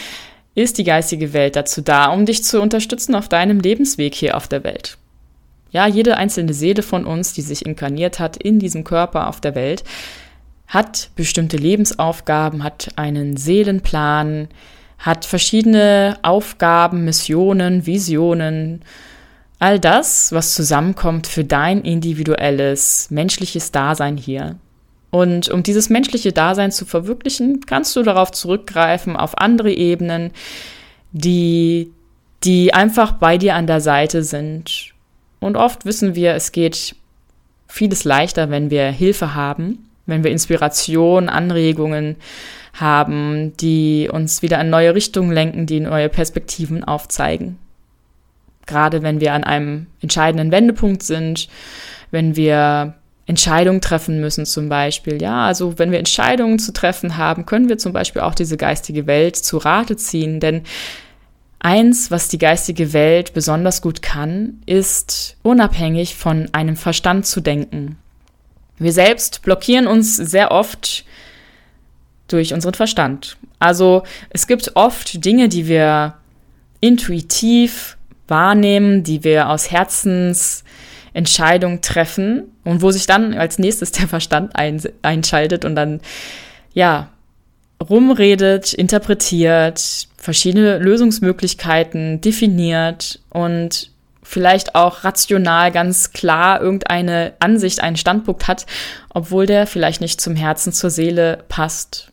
ist 0.54 0.78
die 0.78 0.84
geistige 0.84 1.32
Welt 1.32 1.56
dazu 1.56 1.80
da, 1.80 2.06
um 2.06 2.26
dich 2.26 2.42
zu 2.42 2.60
unterstützen 2.60 3.14
auf 3.14 3.28
deinem 3.28 3.60
Lebensweg 3.60 4.14
hier 4.14 4.36
auf 4.36 4.48
der 4.48 4.64
Welt. 4.64 4.98
Ja, 5.70 5.86
jede 5.86 6.16
einzelne 6.16 6.52
Seele 6.52 6.82
von 6.82 7.04
uns, 7.04 7.32
die 7.32 7.42
sich 7.42 7.64
inkarniert 7.64 8.18
hat 8.18 8.36
in 8.36 8.58
diesem 8.58 8.82
Körper 8.82 9.28
auf 9.28 9.40
der 9.40 9.54
Welt, 9.54 9.84
hat 10.70 11.10
bestimmte 11.16 11.56
Lebensaufgaben, 11.56 12.62
hat 12.62 12.90
einen 12.94 13.36
Seelenplan, 13.36 14.48
hat 14.98 15.24
verschiedene 15.24 16.16
Aufgaben, 16.22 17.04
Missionen, 17.04 17.86
Visionen, 17.86 18.82
all 19.58 19.80
das, 19.80 20.32
was 20.32 20.54
zusammenkommt 20.54 21.26
für 21.26 21.44
dein 21.44 21.82
individuelles 21.82 23.10
menschliches 23.10 23.72
Dasein 23.72 24.16
hier. 24.16 24.56
Und 25.10 25.48
um 25.48 25.64
dieses 25.64 25.90
menschliche 25.90 26.30
Dasein 26.30 26.70
zu 26.70 26.86
verwirklichen, 26.86 27.66
kannst 27.66 27.96
du 27.96 28.04
darauf 28.04 28.30
zurückgreifen, 28.30 29.16
auf 29.16 29.36
andere 29.38 29.72
Ebenen, 29.72 30.30
die, 31.10 31.90
die 32.44 32.72
einfach 32.72 33.14
bei 33.14 33.38
dir 33.38 33.56
an 33.56 33.66
der 33.66 33.80
Seite 33.80 34.22
sind. 34.22 34.94
Und 35.40 35.56
oft 35.56 35.84
wissen 35.84 36.14
wir, 36.14 36.34
es 36.34 36.52
geht 36.52 36.94
vieles 37.66 38.04
leichter, 38.04 38.50
wenn 38.50 38.70
wir 38.70 38.92
Hilfe 38.92 39.34
haben 39.34 39.89
wenn 40.10 40.24
wir 40.24 40.30
Inspiration, 40.30 41.28
Anregungen 41.28 42.16
haben, 42.74 43.56
die 43.56 44.08
uns 44.12 44.42
wieder 44.42 44.60
in 44.60 44.70
neue 44.70 44.94
Richtungen 44.94 45.32
lenken, 45.32 45.66
die 45.66 45.80
neue 45.80 46.08
Perspektiven 46.08 46.84
aufzeigen. 46.84 47.58
Gerade 48.66 49.02
wenn 49.02 49.20
wir 49.20 49.32
an 49.32 49.44
einem 49.44 49.86
entscheidenden 50.00 50.52
Wendepunkt 50.52 51.02
sind, 51.02 51.48
wenn 52.10 52.36
wir 52.36 52.94
Entscheidungen 53.26 53.80
treffen 53.80 54.20
müssen 54.20 54.44
zum 54.44 54.68
Beispiel. 54.68 55.22
Ja, 55.22 55.46
also 55.46 55.78
wenn 55.78 55.92
wir 55.92 55.98
Entscheidungen 55.98 56.58
zu 56.58 56.72
treffen 56.72 57.16
haben, 57.16 57.46
können 57.46 57.68
wir 57.68 57.78
zum 57.78 57.92
Beispiel 57.92 58.22
auch 58.22 58.34
diese 58.34 58.56
geistige 58.56 59.06
Welt 59.06 59.36
zu 59.36 59.58
Rate 59.58 59.96
ziehen, 59.96 60.40
denn 60.40 60.62
Eins, 61.62 62.10
was 62.10 62.28
die 62.28 62.38
geistige 62.38 62.94
Welt 62.94 63.34
besonders 63.34 63.82
gut 63.82 64.00
kann, 64.00 64.62
ist 64.64 65.36
unabhängig 65.42 66.16
von 66.16 66.48
einem 66.52 66.74
Verstand 66.74 67.26
zu 67.26 67.42
denken. 67.42 67.98
Wir 68.80 68.92
selbst 68.92 69.42
blockieren 69.42 69.86
uns 69.86 70.16
sehr 70.16 70.50
oft 70.50 71.04
durch 72.28 72.54
unseren 72.54 72.74
Verstand. 72.74 73.36
Also 73.58 74.04
es 74.30 74.46
gibt 74.46 74.74
oft 74.74 75.22
Dinge, 75.24 75.50
die 75.50 75.68
wir 75.68 76.14
intuitiv 76.80 77.98
wahrnehmen, 78.26 79.02
die 79.02 79.22
wir 79.22 79.50
aus 79.50 79.70
Herzensentscheidungen 79.70 81.82
treffen 81.82 82.44
und 82.64 82.80
wo 82.80 82.90
sich 82.90 83.06
dann 83.06 83.34
als 83.34 83.58
nächstes 83.58 83.92
der 83.92 84.08
Verstand 84.08 84.56
ein, 84.56 84.80
einschaltet 85.02 85.66
und 85.66 85.74
dann, 85.74 86.00
ja, 86.72 87.10
rumredet, 87.86 88.72
interpretiert, 88.72 90.08
verschiedene 90.16 90.78
Lösungsmöglichkeiten 90.78 92.22
definiert 92.22 93.20
und 93.28 93.90
vielleicht 94.30 94.76
auch 94.76 95.02
rational 95.02 95.72
ganz 95.72 96.12
klar 96.12 96.60
irgendeine 96.60 97.32
Ansicht, 97.40 97.82
einen 97.82 97.96
Standpunkt 97.96 98.46
hat, 98.46 98.64
obwohl 99.12 99.46
der 99.46 99.66
vielleicht 99.66 100.00
nicht 100.00 100.20
zum 100.20 100.36
Herzen, 100.36 100.72
zur 100.72 100.90
Seele 100.90 101.44
passt. 101.48 102.12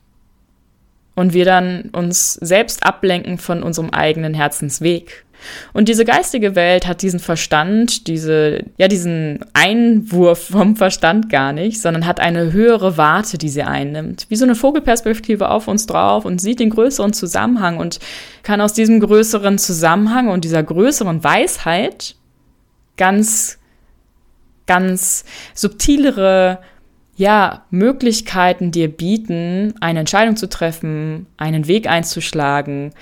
Und 1.14 1.34
wir 1.34 1.46
dann 1.46 1.90
uns 1.94 2.34
selbst 2.34 2.84
ablenken 2.84 3.38
von 3.38 3.62
unserem 3.62 3.92
eigenen 3.92 4.34
Herzensweg. 4.34 5.26
Und 5.74 5.90
diese 5.90 6.06
geistige 6.06 6.56
Welt 6.56 6.88
hat 6.88 7.02
diesen 7.02 7.20
Verstand, 7.20 8.08
diese, 8.08 8.64
ja, 8.78 8.88
diesen 8.88 9.40
Einwurf 9.54 10.50
vom 10.50 10.76
Verstand 10.76 11.30
gar 11.30 11.54
nicht, 11.54 11.82
sondern 11.82 12.06
hat 12.06 12.20
eine 12.20 12.52
höhere 12.52 12.98
Warte, 12.98 13.38
die 13.38 13.50
sie 13.50 13.64
einnimmt. 13.64 14.26
Wie 14.30 14.36
so 14.36 14.46
eine 14.46 14.56
Vogelperspektive 14.56 15.50
auf 15.50 15.68
uns 15.68 15.86
drauf 15.86 16.26
und 16.26 16.42
sieht 16.42 16.60
den 16.60 16.70
größeren 16.70 17.14
Zusammenhang 17.14 17.78
und 17.78 18.00
kann 18.44 18.62
aus 18.62 18.74
diesem 18.74 19.00
größeren 19.00 19.58
Zusammenhang 19.58 20.30
und 20.30 20.44
dieser 20.44 20.64
größeren 20.64 21.24
Weisheit 21.24 22.16
ganz, 22.98 23.60
ganz 24.66 25.26
subtilere 25.54 26.60
ja, 27.16 27.66
Möglichkeiten 27.72 28.72
dir 28.72 28.90
bieten, 28.90 29.74
eine 29.82 30.00
Entscheidung 30.02 30.36
zu 30.36 30.48
treffen, 30.48 31.26
einen 31.38 31.68
Weg 31.68 31.90
einzuschlagen, 31.90 32.94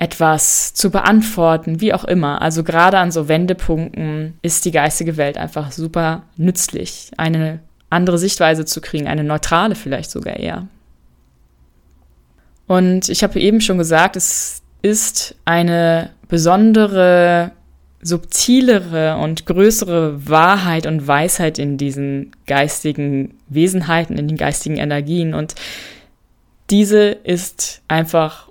etwas 0.00 0.72
zu 0.72 0.90
beantworten, 0.90 1.82
wie 1.82 1.92
auch 1.92 2.04
immer. 2.04 2.40
Also 2.40 2.64
gerade 2.64 2.96
an 2.98 3.12
so 3.12 3.28
Wendepunkten 3.28 4.32
ist 4.40 4.64
die 4.64 4.70
geistige 4.70 5.18
Welt 5.18 5.36
einfach 5.36 5.72
super 5.72 6.22
nützlich, 6.38 7.10
eine 7.18 7.60
andere 7.90 8.16
Sichtweise 8.16 8.64
zu 8.64 8.80
kriegen, 8.80 9.06
eine 9.06 9.24
neutrale 9.24 9.74
vielleicht 9.74 10.10
sogar 10.10 10.36
eher. 10.36 10.68
Und 12.66 13.10
ich 13.10 13.22
habe 13.22 13.38
eben 13.40 13.60
schon 13.60 13.76
gesagt, 13.76 14.16
es 14.16 14.62
ist 14.80 15.34
eine 15.44 16.08
besondere, 16.28 17.50
subtilere 18.00 19.18
und 19.18 19.44
größere 19.44 20.26
Wahrheit 20.26 20.86
und 20.86 21.06
Weisheit 21.06 21.58
in 21.58 21.76
diesen 21.76 22.30
geistigen 22.46 23.34
Wesenheiten, 23.50 24.16
in 24.16 24.28
den 24.28 24.38
geistigen 24.38 24.78
Energien. 24.78 25.34
Und 25.34 25.56
diese 26.70 27.10
ist 27.10 27.82
einfach 27.86 28.49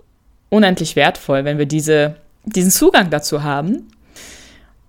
unendlich 0.49 0.95
wertvoll, 0.95 1.45
wenn 1.45 1.57
wir 1.57 1.65
diese, 1.65 2.15
diesen 2.45 2.71
Zugang 2.71 3.09
dazu 3.09 3.43
haben, 3.43 3.87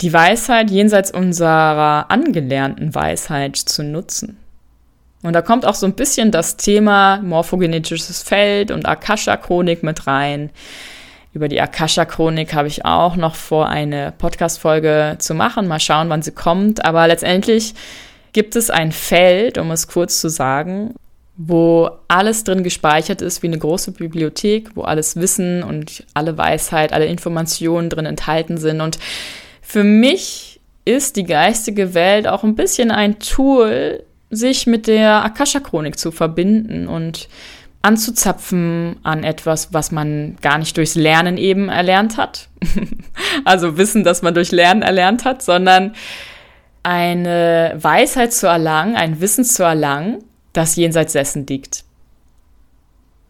die 0.01 0.13
Weisheit 0.13 0.71
jenseits 0.71 1.11
unserer 1.11 2.07
angelernten 2.11 2.95
Weisheit 2.95 3.57
zu 3.57 3.83
nutzen. 3.83 4.39
Und 5.23 5.35
da 5.35 5.43
kommt 5.43 5.67
auch 5.67 5.75
so 5.75 5.87
ein 5.87 5.93
bisschen 5.93 6.31
das 6.31 6.57
Thema 6.57 7.21
morphogenetisches 7.23 8.23
Feld 8.23 8.71
und 8.71 8.87
Akasha-Chronik 8.89 9.83
mit 9.83 10.07
rein. 10.07 10.51
Über 11.35 11.49
die 11.49 11.61
Akasha-Chronik 11.61 12.55
habe 12.55 12.69
ich 12.69 12.87
auch 12.87 13.17
noch 13.17 13.35
vor, 13.35 13.69
eine 13.69 14.13
Podcast-Folge 14.17 15.17
zu 15.19 15.35
machen. 15.35 15.69
Mal 15.69 15.79
schauen, 15.79 16.09
wann 16.09 16.23
sie 16.23 16.33
kommt. 16.33 16.85
Aber 16.85 17.07
letztendlich 17.07 17.75
gibt 18.33 18.57
es 18.57 18.71
ein 18.71 18.93
Feld, 18.93 19.59
um 19.59 19.71
es 19.71 19.89
kurz 19.89 20.21
zu 20.21 20.31
sagen, 20.31 20.95
wo 21.43 21.91
alles 22.07 22.45
drin 22.45 22.63
gespeichert 22.63 23.23
ist 23.23 23.43
wie 23.43 23.47
eine 23.47 23.59
große 23.59 23.93
Bibliothek, 23.93 24.77
wo 24.77 24.83
alles 24.83 25.17
Wissen 25.17 25.63
und 25.63 26.05
alle 26.13 26.37
Weisheit, 26.37 26.93
alle 26.93 27.07
Informationen 27.07 27.89
drin 27.89 28.05
enthalten 28.05 28.59
sind. 28.59 28.83
Und 28.83 28.99
für 29.63 29.83
mich 29.83 30.61
ist 30.85 31.17
die 31.17 31.25
geistige 31.25 31.95
Welt 31.95 32.29
auch 32.29 32.45
ein 32.45 32.57
bisschen 32.57 32.91
ein 32.91 33.21
Tool, 33.21 34.03
sich 34.29 34.67
mit 34.67 34.87
der 34.87 35.25
Akasha-Chronik 35.25 35.99
zu 35.99 36.13
verbinden 36.13 36.87
und 36.87 37.29
anzuzapfen 37.81 38.97
an 39.03 39.25
etwas, 39.25 39.73
was 39.73 39.93
man 39.93 40.37
gar 40.43 40.59
nicht 40.59 40.77
durchs 40.77 40.95
Lernen 40.95 41.39
eben 41.39 41.71
erlernt 41.71 42.19
hat. 42.19 42.49
also 43.47 43.79
Wissen, 43.79 44.05
das 44.05 44.21
man 44.21 44.35
durch 44.35 44.53
Lernen 44.53 44.83
erlernt 44.83 45.25
hat, 45.25 45.43
sondern 45.43 45.95
eine 46.83 47.77
Weisheit 47.79 48.35
zu 48.35 48.47
erlangen, 48.47 48.97
ein 48.97 49.23
Wissen 49.23 49.45
zu 49.45 49.63
erlangen, 49.63 50.23
das 50.53 50.77
jenseits 50.77 51.13
dessen 51.13 51.47
liegt. 51.47 51.85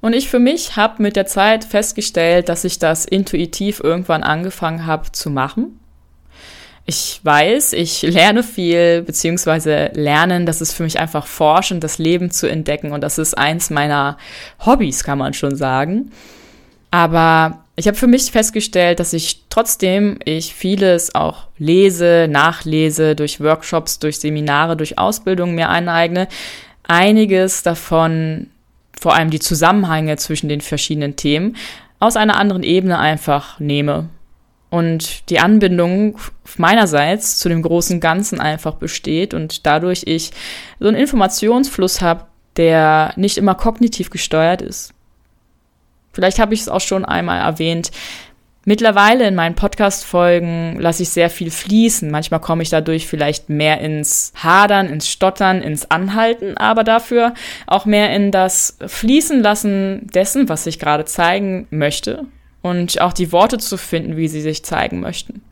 Und 0.00 0.14
ich 0.14 0.30
für 0.30 0.38
mich 0.38 0.76
habe 0.76 1.02
mit 1.02 1.16
der 1.16 1.26
Zeit 1.26 1.64
festgestellt, 1.64 2.48
dass 2.48 2.64
ich 2.64 2.78
das 2.78 3.04
intuitiv 3.04 3.80
irgendwann 3.80 4.22
angefangen 4.22 4.86
habe 4.86 5.12
zu 5.12 5.28
machen. 5.30 5.78
Ich 6.86 7.20
weiß, 7.22 7.74
ich 7.74 8.02
lerne 8.02 8.42
viel, 8.42 9.02
beziehungsweise 9.02 9.90
lernen, 9.92 10.46
das 10.46 10.60
ist 10.60 10.72
für 10.72 10.82
mich 10.82 10.98
einfach 10.98 11.26
forschen, 11.26 11.78
das 11.78 11.98
Leben 11.98 12.30
zu 12.30 12.48
entdecken 12.48 12.92
und 12.92 13.02
das 13.02 13.18
ist 13.18 13.36
eins 13.36 13.70
meiner 13.70 14.16
Hobbys, 14.64 15.04
kann 15.04 15.18
man 15.18 15.34
schon 15.34 15.54
sagen. 15.54 16.10
Aber 16.90 17.64
ich 17.76 17.86
habe 17.86 17.96
für 17.96 18.08
mich 18.08 18.32
festgestellt, 18.32 18.98
dass 18.98 19.12
ich 19.12 19.44
trotzdem 19.50 20.18
ich 20.24 20.54
vieles 20.54 21.14
auch 21.14 21.46
lese, 21.58 22.26
nachlese, 22.28 23.14
durch 23.14 23.40
Workshops, 23.40 24.00
durch 24.00 24.18
Seminare, 24.18 24.76
durch 24.76 24.98
Ausbildungen 24.98 25.54
mir 25.54 25.68
aneigne, 25.68 26.26
einiges 26.90 27.62
davon, 27.62 28.50
vor 28.98 29.14
allem 29.14 29.30
die 29.30 29.38
Zusammenhänge 29.38 30.16
zwischen 30.16 30.48
den 30.48 30.60
verschiedenen 30.60 31.16
Themen, 31.16 31.56
aus 32.00 32.16
einer 32.16 32.36
anderen 32.36 32.64
Ebene 32.64 32.98
einfach 32.98 33.60
nehme. 33.60 34.08
Und 34.70 35.30
die 35.30 35.40
Anbindung 35.40 36.18
meinerseits 36.56 37.38
zu 37.38 37.48
dem 37.48 37.62
großen 37.62 38.00
Ganzen 38.00 38.40
einfach 38.40 38.74
besteht 38.74 39.34
und 39.34 39.66
dadurch 39.66 40.02
ich 40.06 40.30
so 40.78 40.88
einen 40.88 40.96
Informationsfluss 40.96 42.00
habe, 42.00 42.26
der 42.56 43.12
nicht 43.16 43.38
immer 43.38 43.54
kognitiv 43.54 44.10
gesteuert 44.10 44.60
ist. 44.62 44.92
Vielleicht 46.12 46.38
habe 46.38 46.54
ich 46.54 46.60
es 46.60 46.68
auch 46.68 46.80
schon 46.80 47.04
einmal 47.04 47.40
erwähnt. 47.40 47.90
Mittlerweile 48.70 49.26
in 49.26 49.34
meinen 49.34 49.56
Podcast-Folgen 49.56 50.78
lasse 50.78 51.02
ich 51.02 51.08
sehr 51.08 51.28
viel 51.28 51.50
fließen. 51.50 52.08
Manchmal 52.08 52.38
komme 52.38 52.62
ich 52.62 52.70
dadurch 52.70 53.08
vielleicht 53.08 53.48
mehr 53.48 53.80
ins 53.80 54.32
Hadern, 54.36 54.86
ins 54.86 55.08
Stottern, 55.08 55.60
ins 55.60 55.90
Anhalten, 55.90 56.56
aber 56.56 56.84
dafür 56.84 57.34
auch 57.66 57.84
mehr 57.84 58.14
in 58.14 58.30
das 58.30 58.78
Fließen 58.86 59.42
lassen 59.42 60.06
dessen, 60.14 60.48
was 60.48 60.68
ich 60.68 60.78
gerade 60.78 61.04
zeigen 61.04 61.66
möchte 61.70 62.26
und 62.62 63.00
auch 63.00 63.12
die 63.12 63.32
Worte 63.32 63.58
zu 63.58 63.76
finden, 63.76 64.16
wie 64.16 64.28
sie 64.28 64.40
sich 64.40 64.64
zeigen 64.64 65.00
möchten. 65.00 65.42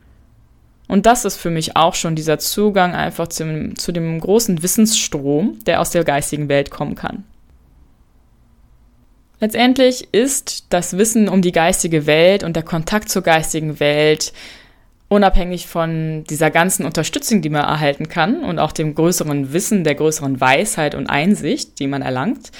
Und 0.87 1.05
das 1.05 1.25
ist 1.25 1.35
für 1.35 1.49
mich 1.49 1.75
auch 1.75 1.95
schon 1.95 2.15
dieser 2.15 2.39
Zugang 2.39 2.95
einfach 2.95 3.27
zu, 3.27 3.73
zu 3.73 3.91
dem 3.91 4.17
großen 4.17 4.63
Wissensstrom, 4.63 5.59
der 5.65 5.81
aus 5.81 5.89
der 5.91 6.05
geistigen 6.05 6.47
Welt 6.47 6.71
kommen 6.71 6.95
kann. 6.95 7.25
Letztendlich 9.39 10.07
ist 10.11 10.65
das 10.69 10.97
Wissen 10.97 11.29
um 11.29 11.41
die 11.41 11.53
geistige 11.53 12.05
Welt 12.05 12.43
und 12.43 12.55
der 12.55 12.63
Kontakt 12.63 13.09
zur 13.09 13.21
geistigen 13.21 13.79
Welt 13.79 14.33
unabhängig 15.07 15.67
von 15.67 16.23
dieser 16.29 16.51
ganzen 16.51 16.85
Unterstützung, 16.85 17.41
die 17.41 17.49
man 17.49 17.63
erhalten 17.63 18.09
kann 18.09 18.43
und 18.43 18.59
auch 18.59 18.71
dem 18.71 18.95
größeren 18.95 19.53
Wissen, 19.53 19.83
der 19.83 19.95
größeren 19.95 20.39
Weisheit 20.39 20.93
und 20.93 21.07
Einsicht, 21.07 21.79
die 21.79 21.87
man 21.87 22.01
erlangt, 22.01 22.51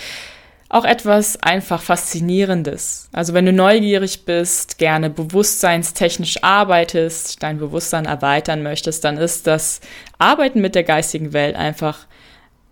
auch 0.67 0.85
etwas 0.85 1.41
einfach 1.41 1.81
Faszinierendes. 1.81 3.09
Also 3.11 3.33
wenn 3.33 3.45
du 3.45 3.53
neugierig 3.53 4.25
bist, 4.25 4.77
gerne 4.77 5.09
bewusstseinstechnisch 5.09 6.43
arbeitest, 6.43 7.41
dein 7.41 7.57
Bewusstsein 7.57 8.05
erweitern 8.05 8.63
möchtest, 8.63 9.03
dann 9.03 9.17
ist 9.17 9.47
das 9.47 9.81
Arbeiten 10.17 10.61
mit 10.61 10.75
der 10.75 10.83
geistigen 10.83 11.33
Welt 11.33 11.55
einfach 11.55 12.05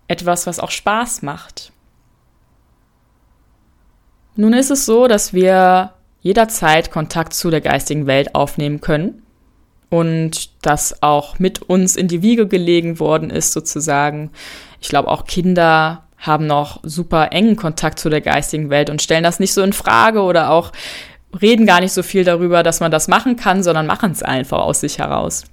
etwas, 0.07 0.47
was 0.47 0.59
auch 0.59 0.71
Spaß 0.71 1.23
macht. 1.23 1.71
Nun 4.37 4.53
ist 4.53 4.69
es 4.69 4.85
so, 4.85 5.07
dass 5.07 5.33
wir 5.33 5.91
jederzeit 6.21 6.91
Kontakt 6.91 7.33
zu 7.33 7.49
der 7.49 7.61
geistigen 7.61 8.05
Welt 8.05 8.35
aufnehmen 8.35 8.81
können 8.81 9.23
und 9.89 10.51
das 10.63 11.01
auch 11.01 11.39
mit 11.39 11.63
uns 11.63 11.95
in 11.95 12.07
die 12.07 12.21
Wiege 12.21 12.47
gelegen 12.47 12.99
worden 12.99 13.31
ist 13.31 13.51
sozusagen. 13.51 14.31
Ich 14.79 14.89
glaube 14.89 15.09
auch 15.09 15.25
Kinder 15.25 16.03
haben 16.17 16.45
noch 16.45 16.79
super 16.83 17.31
engen 17.31 17.55
Kontakt 17.55 17.97
zu 17.97 18.09
der 18.09 18.21
geistigen 18.21 18.69
Welt 18.69 18.89
und 18.89 19.01
stellen 19.01 19.23
das 19.23 19.39
nicht 19.39 19.53
so 19.53 19.61
in 19.63 19.73
Frage 19.73 20.21
oder 20.21 20.51
auch 20.51 20.71
reden 21.41 21.65
gar 21.65 21.81
nicht 21.81 21.93
so 21.93 22.03
viel 22.03 22.23
darüber, 22.23 22.61
dass 22.61 22.79
man 22.79 22.91
das 22.91 23.07
machen 23.07 23.37
kann, 23.37 23.63
sondern 23.63 23.87
machen 23.87 24.11
es 24.11 24.23
einfach 24.23 24.59
aus 24.59 24.81
sich 24.81 24.99
heraus. 24.99 25.45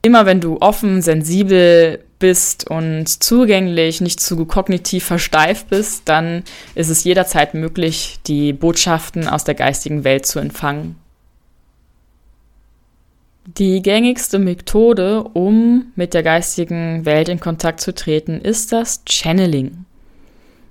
Immer 0.00 0.24
wenn 0.24 0.40
du 0.40 0.58
offen, 0.60 1.02
sensibel 1.02 2.04
bist 2.18 2.68
und 2.68 3.06
zugänglich, 3.06 4.00
nicht 4.00 4.20
zu 4.20 4.44
kognitiv 4.46 5.04
versteift 5.04 5.68
bist, 5.68 6.02
dann 6.06 6.42
ist 6.74 6.88
es 6.88 7.04
jederzeit 7.04 7.54
möglich, 7.54 8.18
die 8.26 8.52
Botschaften 8.52 9.28
aus 9.28 9.44
der 9.44 9.54
geistigen 9.54 10.04
Welt 10.04 10.26
zu 10.26 10.38
empfangen. 10.38 10.96
Die 13.56 13.80
gängigste 13.80 14.38
Methode, 14.38 15.22
um 15.22 15.86
mit 15.96 16.12
der 16.12 16.22
geistigen 16.22 17.06
Welt 17.06 17.30
in 17.30 17.40
Kontakt 17.40 17.80
zu 17.80 17.94
treten, 17.94 18.40
ist 18.40 18.72
das 18.72 19.02
Channeling. 19.08 19.86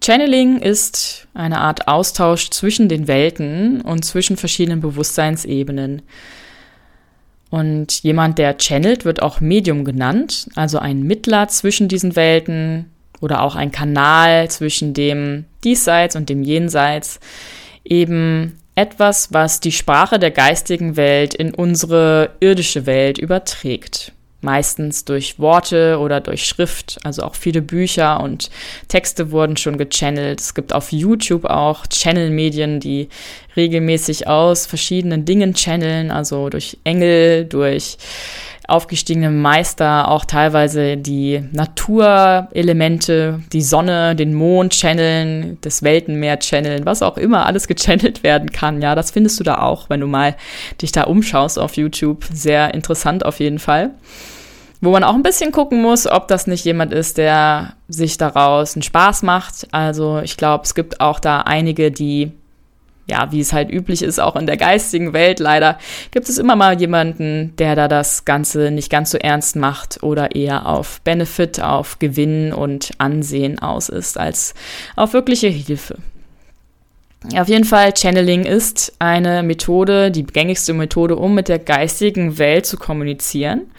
Channeling 0.03 0.59
ist 0.59 1.27
eine 1.33 1.59
Art 1.59 1.87
Austausch 1.87 2.51
zwischen 2.51 2.87
den 2.87 3.07
Welten 3.07 3.81
und 3.81 4.05
zwischen 4.05 4.37
verschiedenen 4.37 4.79
Bewusstseinsebenen. 4.79 6.03
Und 7.49 8.03
jemand, 8.03 8.37
der 8.37 8.57
channelt, 8.57 9.05
wird 9.05 9.21
auch 9.21 9.39
Medium 9.39 9.85
genannt, 9.85 10.49
also 10.55 10.79
ein 10.79 11.03
Mittler 11.03 11.47
zwischen 11.47 11.87
diesen 11.87 12.15
Welten 12.15 12.91
oder 13.21 13.41
auch 13.41 13.55
ein 13.55 13.71
Kanal 13.71 14.49
zwischen 14.49 14.93
dem 14.93 15.45
Diesseits 15.63 16.15
und 16.15 16.29
dem 16.29 16.43
Jenseits. 16.43 17.19
Eben 17.83 18.57
etwas, 18.75 19.33
was 19.33 19.59
die 19.59 19.71
Sprache 19.71 20.19
der 20.19 20.31
geistigen 20.31 20.97
Welt 20.97 21.33
in 21.33 21.53
unsere 21.53 22.31
irdische 22.41 22.85
Welt 22.85 23.17
überträgt 23.17 24.11
meistens 24.41 25.05
durch 25.05 25.39
Worte 25.39 25.99
oder 25.99 26.21
durch 26.21 26.45
Schrift. 26.45 26.99
Also 27.03 27.23
auch 27.23 27.35
viele 27.35 27.61
Bücher 27.61 28.19
und 28.19 28.49
Texte 28.87 29.31
wurden 29.31 29.57
schon 29.57 29.77
gechannelt. 29.77 30.39
Es 30.39 30.53
gibt 30.53 30.73
auf 30.73 30.91
YouTube 30.91 31.45
auch 31.45 31.87
Channel-Medien, 31.87 32.79
die 32.79 33.09
regelmäßig 33.55 34.27
aus 34.27 34.65
verschiedenen 34.65 35.25
Dingen 35.25 35.53
channeln, 35.53 36.11
also 36.11 36.49
durch 36.49 36.77
Engel, 36.83 37.45
durch 37.45 37.97
aufgestiegene 38.67 39.31
Meister 39.31 40.09
auch 40.09 40.25
teilweise 40.25 40.97
die 40.97 41.41
Naturelemente, 41.53 43.41
die 43.53 43.61
Sonne, 43.61 44.15
den 44.15 44.33
Mond 44.33 44.73
channeln, 44.73 45.57
das 45.61 45.83
Weltenmeer 45.83 46.39
channeln, 46.39 46.85
was 46.85 47.01
auch 47.01 47.17
immer 47.17 47.45
alles 47.45 47.67
gechannelt 47.67 48.23
werden 48.23 48.51
kann. 48.51 48.81
Ja, 48.81 48.93
das 48.93 49.11
findest 49.11 49.39
du 49.39 49.45
da 49.45 49.59
auch, 49.59 49.89
wenn 49.89 50.01
du 50.01 50.07
mal 50.07 50.35
dich 50.81 50.91
da 50.91 51.03
umschaust 51.03 51.57
auf 51.57 51.77
YouTube. 51.77 52.25
Sehr 52.31 52.73
interessant 52.73 53.25
auf 53.25 53.39
jeden 53.39 53.59
Fall. 53.59 53.91
Wo 54.81 54.91
man 54.91 55.03
auch 55.03 55.15
ein 55.15 55.23
bisschen 55.23 55.51
gucken 55.51 55.81
muss, 55.81 56.05
ob 56.05 56.27
das 56.27 56.45
nicht 56.45 56.65
jemand 56.65 56.93
ist, 56.93 57.17
der 57.17 57.73
sich 57.87 58.17
daraus 58.17 58.75
einen 58.75 58.83
Spaß 58.83 59.23
macht. 59.23 59.67
Also 59.71 60.19
ich 60.19 60.37
glaube, 60.37 60.65
es 60.65 60.75
gibt 60.75 60.99
auch 60.99 61.19
da 61.19 61.41
einige, 61.41 61.89
die 61.89 62.31
ja, 63.09 63.31
wie 63.31 63.39
es 63.39 63.53
halt 63.53 63.71
üblich 63.71 64.01
ist, 64.01 64.19
auch 64.19 64.35
in 64.35 64.45
der 64.45 64.57
geistigen 64.57 65.13
Welt 65.13 65.39
leider, 65.39 65.77
gibt 66.11 66.29
es 66.29 66.37
immer 66.37 66.55
mal 66.55 66.79
jemanden, 66.79 67.53
der 67.57 67.75
da 67.75 67.87
das 67.87 68.25
Ganze 68.25 68.69
nicht 68.71 68.89
ganz 68.89 69.11
so 69.11 69.17
ernst 69.17 69.55
macht 69.55 70.03
oder 70.03 70.35
eher 70.35 70.65
auf 70.65 71.01
Benefit, 71.01 71.61
auf 71.61 71.99
Gewinn 71.99 72.53
und 72.53 72.91
Ansehen 72.97 73.59
aus 73.59 73.89
ist, 73.89 74.19
als 74.19 74.53
auf 74.95 75.13
wirkliche 75.13 75.47
Hilfe. 75.47 75.97
Auf 77.35 77.49
jeden 77.49 77.65
Fall, 77.65 77.93
Channeling 77.97 78.45
ist 78.45 78.93
eine 78.99 79.41
Methode, 79.41 80.11
die 80.11 80.23
gängigste 80.23 80.73
Methode, 80.73 81.15
um 81.15 81.33
mit 81.33 81.49
der 81.49 81.59
geistigen 81.59 82.37
Welt 82.37 82.65
zu 82.65 82.77
kommunizieren. 82.77 83.71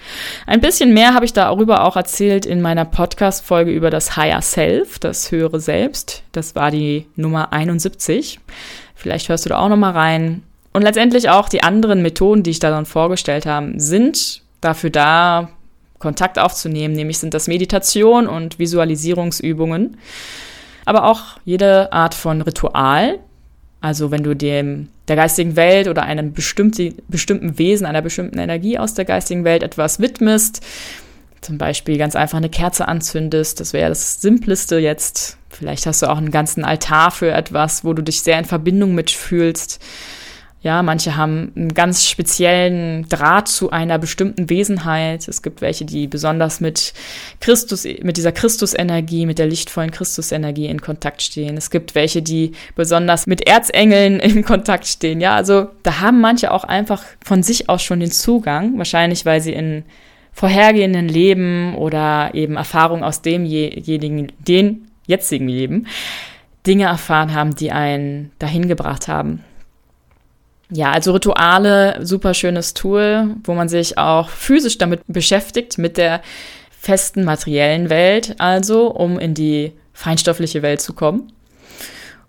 Ein 0.46 0.60
bisschen 0.60 0.92
mehr 0.92 1.14
habe 1.14 1.24
ich 1.24 1.32
darüber 1.32 1.84
auch 1.84 1.96
erzählt 1.96 2.44
in 2.44 2.60
meiner 2.60 2.84
Podcast-Folge 2.84 3.70
über 3.70 3.90
das 3.90 4.16
Higher 4.16 4.42
Self, 4.42 4.98
das 4.98 5.30
höhere 5.30 5.60
Selbst. 5.60 6.24
Das 6.32 6.56
war 6.56 6.70
die 6.70 7.06
Nummer 7.14 7.52
71. 7.52 8.40
Vielleicht 8.98 9.28
hörst 9.28 9.44
du 9.44 9.50
da 9.50 9.58
auch 9.58 9.68
nochmal 9.68 9.92
rein. 9.92 10.42
Und 10.72 10.82
letztendlich 10.82 11.30
auch 11.30 11.48
die 11.48 11.62
anderen 11.62 12.02
Methoden, 12.02 12.42
die 12.42 12.50
ich 12.50 12.58
da 12.58 12.70
dann 12.70 12.84
vorgestellt 12.84 13.46
habe, 13.46 13.74
sind 13.76 14.42
dafür 14.60 14.90
da, 14.90 15.50
Kontakt 16.00 16.38
aufzunehmen, 16.38 16.94
nämlich 16.94 17.18
sind 17.18 17.34
das 17.34 17.48
Meditation 17.48 18.26
und 18.28 18.58
Visualisierungsübungen, 18.58 19.96
aber 20.84 21.04
auch 21.04 21.38
jede 21.44 21.92
Art 21.92 22.14
von 22.14 22.40
Ritual. 22.40 23.18
Also 23.80 24.10
wenn 24.10 24.22
du 24.22 24.34
dem 24.34 24.88
der 25.08 25.16
geistigen 25.16 25.56
Welt 25.56 25.88
oder 25.88 26.02
einem 26.02 26.32
bestimmte, 26.32 26.94
bestimmten 27.08 27.58
Wesen, 27.58 27.86
einer 27.86 28.02
bestimmten 28.02 28.38
Energie 28.38 28.78
aus 28.78 28.94
der 28.94 29.04
geistigen 29.04 29.44
Welt 29.44 29.62
etwas 29.62 30.00
widmest, 30.00 30.64
zum 31.40 31.58
Beispiel 31.58 31.98
ganz 31.98 32.16
einfach 32.16 32.38
eine 32.38 32.50
Kerze 32.50 32.88
anzündest, 32.88 33.60
das 33.60 33.72
wäre 33.72 33.88
das 33.88 34.20
Simpleste 34.20 34.78
jetzt 34.78 35.38
Vielleicht 35.50 35.86
hast 35.86 36.02
du 36.02 36.06
auch 36.06 36.18
einen 36.18 36.30
ganzen 36.30 36.64
Altar 36.64 37.10
für 37.10 37.32
etwas, 37.32 37.84
wo 37.84 37.92
du 37.92 38.02
dich 38.02 38.22
sehr 38.22 38.38
in 38.38 38.44
Verbindung 38.44 38.94
mitfühlst. 38.94 39.80
Ja, 40.60 40.82
manche 40.82 41.16
haben 41.16 41.52
einen 41.54 41.72
ganz 41.72 42.04
speziellen 42.04 43.08
Draht 43.08 43.46
zu 43.46 43.70
einer 43.70 43.96
bestimmten 43.98 44.50
Wesenheit. 44.50 45.28
Es 45.28 45.42
gibt 45.42 45.60
welche, 45.60 45.84
die 45.84 46.08
besonders 46.08 46.60
mit 46.60 46.92
Christus, 47.40 47.84
mit 48.02 48.16
dieser 48.16 48.32
Christusenergie, 48.32 49.24
mit 49.24 49.38
der 49.38 49.46
lichtvollen 49.46 49.92
Christusenergie 49.92 50.66
in 50.66 50.80
Kontakt 50.80 51.22
stehen. 51.22 51.56
Es 51.56 51.70
gibt 51.70 51.94
welche, 51.94 52.22
die 52.22 52.52
besonders 52.74 53.28
mit 53.28 53.46
Erzengeln 53.46 54.18
in 54.20 54.44
Kontakt 54.44 54.86
stehen. 54.86 55.20
Ja, 55.20 55.36
also 55.36 55.68
da 55.84 56.00
haben 56.00 56.20
manche 56.20 56.50
auch 56.50 56.64
einfach 56.64 57.04
von 57.24 57.44
sich 57.44 57.68
aus 57.68 57.82
schon 57.82 58.00
den 58.00 58.10
Zugang, 58.10 58.78
wahrscheinlich 58.78 59.24
weil 59.24 59.40
sie 59.40 59.52
in 59.52 59.84
vorhergehenden 60.38 61.08
Leben 61.08 61.74
oder 61.74 62.30
eben 62.32 62.54
Erfahrungen 62.56 63.02
aus 63.02 63.22
demjenigen, 63.22 64.30
den 64.38 64.86
jetzigen 65.04 65.48
Leben 65.48 65.88
Dinge 66.64 66.84
erfahren 66.84 67.34
haben, 67.34 67.56
die 67.56 67.72
einen 67.72 68.30
dahin 68.38 68.68
gebracht 68.68 69.08
haben. 69.08 69.42
Ja, 70.70 70.92
also 70.92 71.10
Rituale, 71.10 71.98
super 72.06 72.34
schönes 72.34 72.72
Tool, 72.74 73.34
wo 73.42 73.54
man 73.54 73.68
sich 73.68 73.98
auch 73.98 74.28
physisch 74.28 74.78
damit 74.78 75.00
beschäftigt, 75.08 75.76
mit 75.76 75.96
der 75.96 76.22
festen 76.70 77.24
materiellen 77.24 77.90
Welt, 77.90 78.36
also 78.38 78.92
um 78.92 79.18
in 79.18 79.34
die 79.34 79.72
feinstoffliche 79.92 80.62
Welt 80.62 80.80
zu 80.80 80.92
kommen. 80.92 81.32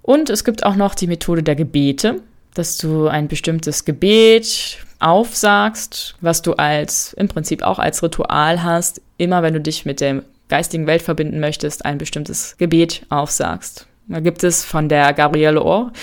Und 0.02 0.32
es 0.32 0.44
gibt 0.44 0.66
auch 0.66 0.76
noch 0.76 0.96
die 0.96 1.06
Methode 1.06 1.44
der 1.44 1.56
Gebete, 1.56 2.24
dass 2.60 2.78
du 2.78 3.08
ein 3.08 3.30
bestimmtes 3.30 3.86
Gebet 3.86 4.80
aufsagst, 5.00 6.16
was 6.20 6.42
du 6.42 6.54
als 6.54 7.14
im 7.14 7.30
Prinzip 7.30 7.64
auch 7.64 7.80
als 7.80 8.04
Ritual 8.04 8.62
hast, 8.64 9.02
immer 9.18 9.42
wenn 9.44 9.54
du 9.54 9.62
dich 9.62 9.86
mit 9.86 10.02
der 10.02 10.24
geistigen 10.50 10.86
Welt 10.86 11.02
verbinden 11.02 11.40
möchtest, 11.40 11.86
ein 11.86 11.98
bestimmtes 11.98 12.58
Gebet 12.58 13.06
aufsagst. 13.08 13.88
Da 14.10 14.20
gibt 14.20 14.44
es 14.44 14.66
von 14.66 14.90
der 14.90 15.14
Gabriele 15.14 15.64
Ohr, 15.64 15.94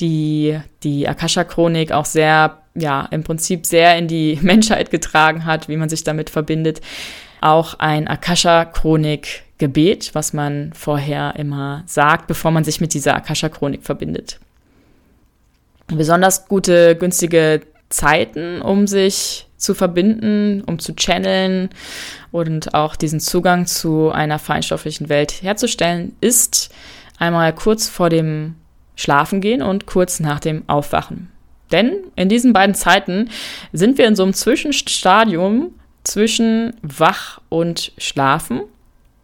die 0.00 0.58
die 0.82 1.06
Akasha-Chronik 1.06 1.92
auch 1.92 2.06
sehr, 2.06 2.62
ja, 2.74 3.06
im 3.10 3.22
Prinzip 3.22 3.66
sehr 3.66 3.98
in 3.98 4.08
die 4.08 4.38
Menschheit 4.42 4.90
getragen 4.90 5.44
hat, 5.44 5.68
wie 5.68 5.76
man 5.76 5.90
sich 5.90 6.02
damit 6.02 6.30
verbindet, 6.30 6.80
auch 7.42 7.78
ein 7.78 8.08
Akasha-Chronik-Gebet, 8.08 10.14
was 10.14 10.32
man 10.32 10.72
vorher 10.74 11.34
immer 11.36 11.82
sagt, 11.84 12.26
bevor 12.26 12.52
man 12.52 12.64
sich 12.64 12.80
mit 12.80 12.94
dieser 12.94 13.16
Akasha-Chronik 13.16 13.82
verbindet. 13.82 14.40
Besonders 15.88 16.48
gute, 16.48 16.96
günstige 16.96 17.62
Zeiten, 17.88 18.60
um 18.60 18.86
sich 18.86 19.46
zu 19.56 19.74
verbinden, 19.74 20.62
um 20.66 20.78
zu 20.78 20.94
channeln 20.94 21.70
und 22.32 22.74
auch 22.74 22.96
diesen 22.96 23.20
Zugang 23.20 23.66
zu 23.66 24.10
einer 24.10 24.38
feinstofflichen 24.38 25.08
Welt 25.08 25.42
herzustellen, 25.42 26.14
ist 26.20 26.70
einmal 27.18 27.54
kurz 27.54 27.88
vor 27.88 28.10
dem 28.10 28.56
Schlafengehen 28.96 29.62
und 29.62 29.86
kurz 29.86 30.20
nach 30.20 30.40
dem 30.40 30.64
Aufwachen. 30.68 31.30
Denn 31.72 31.96
in 32.16 32.28
diesen 32.28 32.52
beiden 32.52 32.74
Zeiten 32.74 33.30
sind 33.72 33.98
wir 33.98 34.06
in 34.06 34.16
so 34.16 34.22
einem 34.22 34.34
Zwischenstadium 34.34 35.72
zwischen 36.04 36.74
Wach 36.82 37.40
und 37.48 37.92
Schlafen. 37.98 38.62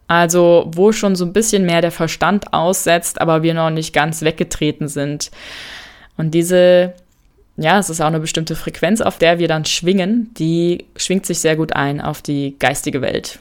Also 0.09 0.71
wo 0.75 0.93
schon 0.93 1.17
so 1.17 1.25
ein 1.25 1.33
bisschen 1.33 1.65
mehr 1.65 1.81
der 1.81 1.93
Verstand 1.93 2.53
aussetzt, 2.53 3.21
aber 3.21 3.43
wir 3.43 3.55
noch 3.55 3.71
nicht 3.71 3.95
ganz 3.95 4.23
weggetreten 4.23 4.89
sind. 4.89 5.31
Und 6.23 6.31
diese 6.31 6.95
ja, 7.57 7.79
es 7.79 7.91
ist 7.91 8.01
auch 8.01 8.07
eine 8.07 8.21
bestimmte 8.21 8.57
Frequenz, 8.57 9.01
auf 9.01 9.19
der 9.19 9.39
wir 9.39 9.49
dann 9.49 9.65
schwingen, 9.65 10.31
die 10.39 10.87
schwingt 10.97 11.27
sich 11.27 11.41
sehr 11.41 11.57
gut 11.57 11.75
ein 11.75 12.01
auf 12.01 12.23
die 12.23 12.57
geistige 12.59 13.03
Welt. 13.03 13.41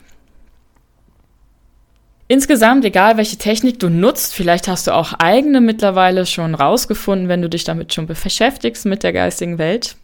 Insgesamt, 2.27 2.83
egal 2.83 3.17
welche 3.17 3.37
Technik 3.37 3.79
du 3.79 3.89
nutzt, 3.89 4.33
vielleicht 4.33 4.67
hast 4.67 4.87
du 4.87 4.95
auch 4.95 5.13
eigene 5.13 5.61
mittlerweile 5.61 6.25
schon 6.25 6.55
rausgefunden, 6.55 7.27
wenn 7.27 7.41
du 7.41 7.49
dich 7.49 7.63
damit 7.63 7.93
schon 7.93 8.07
beschäftigst 8.07 8.85
mit 8.85 9.03
der 9.03 9.13
geistigen 9.13 9.57
Welt. 9.57 9.95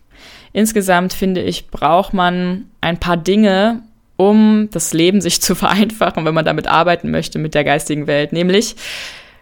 Insgesamt 0.53 1.13
finde 1.13 1.41
ich, 1.41 1.67
braucht 1.67 2.13
man 2.13 2.65
ein 2.79 2.99
paar 2.99 3.17
Dinge, 3.17 3.81
um 4.17 4.69
das 4.71 4.93
Leben 4.93 5.19
sich 5.19 5.41
zu 5.41 5.55
vereinfachen, 5.55 6.25
wenn 6.25 6.33
man 6.33 6.45
damit 6.45 6.67
arbeiten 6.67 7.11
möchte 7.11 7.39
mit 7.39 7.55
der 7.55 7.63
geistigen 7.63 8.07
Welt, 8.07 8.31
nämlich 8.31 8.75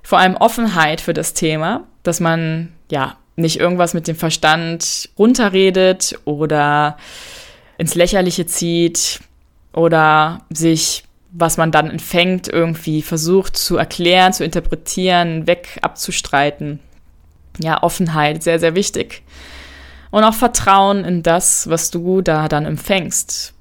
vor 0.02 0.20
allem 0.20 0.38
Offenheit 0.38 1.02
für 1.02 1.14
das 1.14 1.34
Thema, 1.34 1.84
dass 2.04 2.20
man 2.20 2.72
ja 2.92 3.18
nicht 3.36 3.60
irgendwas 3.60 3.94
mit 3.94 4.08
dem 4.08 4.16
Verstand 4.16 5.10
runterredet 5.18 6.20
oder 6.26 6.98
ins 7.78 7.96
Lächerliche 7.96 8.46
zieht 8.46 9.20
oder 9.74 10.42
sich 10.50 11.04
was 11.38 11.58
man 11.58 11.72
dann 11.72 11.90
empfängt, 11.90 12.48
irgendwie 12.48 13.02
versucht 13.02 13.58
zu 13.58 13.76
erklären, 13.76 14.32
zu 14.32 14.46
interpretieren, 14.46 15.48
weg 15.48 15.80
abzustreiten. 15.82 16.80
Ja, 17.60 17.84
Offenheit, 17.84 18.42
sehr, 18.42 18.58
sehr 18.58 18.74
wichtig. 18.74 19.22
Und 20.12 20.24
auch 20.24 20.34
Vertrauen 20.34 21.04
in 21.04 21.24
das, 21.24 21.70
was 21.70 21.92
du 21.92 22.22
da 22.22 22.48
dann 22.48 22.66
empfängst. 22.66 23.54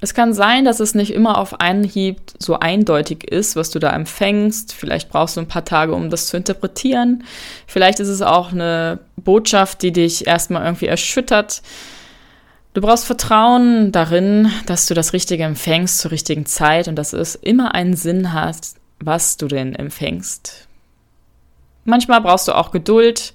Es 0.00 0.14
kann 0.14 0.32
sein, 0.32 0.64
dass 0.64 0.78
es 0.78 0.94
nicht 0.94 1.12
immer 1.12 1.38
auf 1.38 1.60
einen 1.60 1.82
Hieb 1.82 2.20
so 2.38 2.60
eindeutig 2.60 3.24
ist, 3.24 3.56
was 3.56 3.70
du 3.70 3.80
da 3.80 3.90
empfängst. 3.90 4.72
Vielleicht 4.72 5.08
brauchst 5.08 5.36
du 5.36 5.40
ein 5.40 5.48
paar 5.48 5.64
Tage, 5.64 5.92
um 5.92 6.08
das 6.08 6.28
zu 6.28 6.36
interpretieren. 6.36 7.24
Vielleicht 7.66 7.98
ist 7.98 8.08
es 8.08 8.22
auch 8.22 8.52
eine 8.52 9.00
Botschaft, 9.16 9.82
die 9.82 9.92
dich 9.92 10.26
erstmal 10.26 10.64
irgendwie 10.64 10.86
erschüttert. 10.86 11.62
Du 12.74 12.80
brauchst 12.80 13.06
Vertrauen 13.06 13.90
darin, 13.90 14.52
dass 14.66 14.86
du 14.86 14.94
das 14.94 15.12
Richtige 15.12 15.42
empfängst 15.42 15.98
zur 15.98 16.12
richtigen 16.12 16.46
Zeit 16.46 16.86
und 16.86 16.94
dass 16.94 17.12
es 17.12 17.34
immer 17.34 17.74
einen 17.74 17.96
Sinn 17.96 18.32
hat, 18.32 18.58
was 19.00 19.36
du 19.36 19.48
denn 19.48 19.74
empfängst. 19.74 20.68
Manchmal 21.84 22.20
brauchst 22.20 22.46
du 22.46 22.52
auch 22.52 22.70
Geduld, 22.70 23.32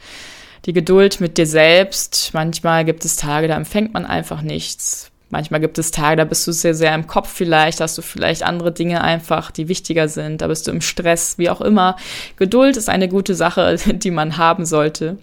die 0.65 0.71
Geduld 0.71 1.19
mit 1.19 1.38
dir 1.38 1.47
selbst. 1.47 2.30
Manchmal 2.34 2.86
gibt 2.86 3.04
es 3.04 3.17
Tage, 3.17 3.49
da 3.49 3.58
empfängt 3.58 3.93
man 3.93 4.06
einfach 4.06 4.41
nichts. 4.41 5.12
Manchmal 5.34 5.62
gibt 5.62 5.80
es 5.80 5.89
Tage, 5.89 6.17
da 6.17 6.26
bist 6.26 6.46
du 6.46 6.52
sehr, 6.52 6.76
sehr 6.76 6.93
im 6.93 7.08
Kopf 7.08 7.28
vielleicht, 7.28 7.82
hast 7.82 7.98
du 7.98 8.04
vielleicht 8.04 8.43
andere 8.43 8.72
Dinge 8.72 9.02
einfach, 9.02 9.50
die 9.50 9.67
wichtiger 9.67 10.08
sind, 10.08 10.43
da 10.43 10.48
bist 10.48 10.67
du 10.67 10.72
im 10.72 10.80
Stress, 10.80 11.39
wie 11.39 11.50
auch 11.50 11.60
immer. 11.60 11.96
Geduld 12.38 12.78
ist 12.78 12.88
eine 12.88 13.10
gute 13.10 13.34
Sache, 13.34 13.78
die 13.88 14.12
man 14.12 14.38
haben 14.38 14.63
sollte. 14.63 15.17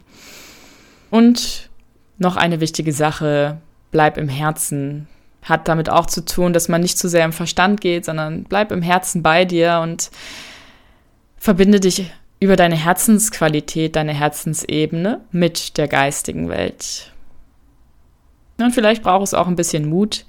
Und 1.12 1.70
noch 2.18 2.36
eine 2.36 2.58
wichtige 2.58 2.92
Sache, 2.92 3.58
bleib 3.92 4.18
im 4.18 4.28
Herzen. 4.28 5.06
Hat 5.44 5.68
damit 5.68 5.88
auch 5.88 6.06
zu 6.06 6.24
tun, 6.24 6.52
dass 6.52 6.68
man 6.68 6.80
nicht 6.80 6.98
zu 6.98 7.08
sehr 7.08 7.24
im 7.24 7.32
Verstand 7.32 7.80
geht, 7.80 8.04
sondern 8.04 8.42
bleib 8.42 8.72
im 8.72 8.82
Herzen 8.82 9.22
bei 9.22 9.44
dir 9.44 9.78
und 9.80 10.10
verbinde 11.36 11.78
dich 11.78 12.10
über 12.40 12.56
deine 12.56 12.74
Herzensqualität, 12.74 13.94
deine 13.94 14.12
Herzensebene 14.12 15.20
mit 15.30 15.76
der 15.78 15.86
geistigen 15.86 16.48
Welt. 16.48 17.09
Und 18.62 18.72
vielleicht 18.72 19.02
braucht 19.02 19.24
es 19.24 19.34
auch 19.34 19.46
ein 19.46 19.56
bisschen 19.56 19.88
Mut. 19.88 20.24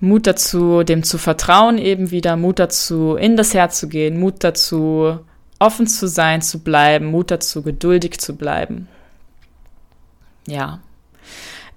Mut 0.00 0.26
dazu, 0.26 0.84
dem 0.84 1.02
zu 1.02 1.18
vertrauen 1.18 1.78
eben 1.78 2.10
wieder, 2.10 2.36
Mut 2.36 2.58
dazu, 2.58 3.16
in 3.16 3.36
das 3.36 3.52
Herz 3.54 3.80
zu 3.80 3.88
gehen, 3.88 4.20
Mut 4.20 4.44
dazu, 4.44 5.18
offen 5.58 5.86
zu 5.86 6.06
sein, 6.06 6.40
zu 6.40 6.60
bleiben, 6.60 7.06
Mut 7.06 7.30
dazu, 7.30 7.62
geduldig 7.62 8.18
zu 8.18 8.36
bleiben. 8.36 8.88
Ja, 10.46 10.80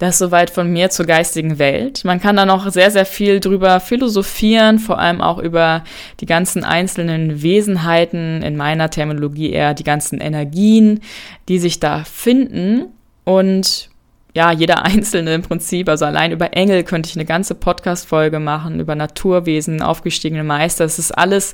das 0.01 0.17
soweit 0.17 0.49
von 0.49 0.71
mir 0.71 0.89
zur 0.89 1.05
geistigen 1.05 1.59
Welt. 1.59 2.03
Man 2.05 2.19
kann 2.19 2.35
da 2.35 2.43
noch 2.43 2.71
sehr, 2.71 2.89
sehr 2.89 3.05
viel 3.05 3.39
drüber 3.39 3.79
philosophieren, 3.79 4.79
vor 4.79 4.97
allem 4.97 5.21
auch 5.21 5.37
über 5.37 5.83
die 6.19 6.25
ganzen 6.25 6.63
einzelnen 6.63 7.43
Wesenheiten, 7.43 8.41
in 8.41 8.57
meiner 8.57 8.89
Terminologie 8.89 9.51
eher 9.51 9.75
die 9.75 9.83
ganzen 9.83 10.19
Energien, 10.19 11.01
die 11.47 11.59
sich 11.59 11.79
da 11.79 12.03
finden. 12.03 12.87
Und 13.25 13.90
ja, 14.33 14.51
jeder 14.51 14.81
Einzelne 14.85 15.33
im 15.33 15.41
Prinzip, 15.41 15.89
also 15.89 16.05
allein 16.05 16.31
über 16.31 16.53
Engel 16.53 16.83
könnte 16.83 17.09
ich 17.09 17.15
eine 17.15 17.25
ganze 17.25 17.55
Podcast-Folge 17.55 18.39
machen, 18.39 18.79
über 18.79 18.95
Naturwesen, 18.95 19.81
aufgestiegene 19.81 20.43
Meister. 20.43 20.85
Es 20.85 20.99
ist 20.99 21.11
alles 21.11 21.53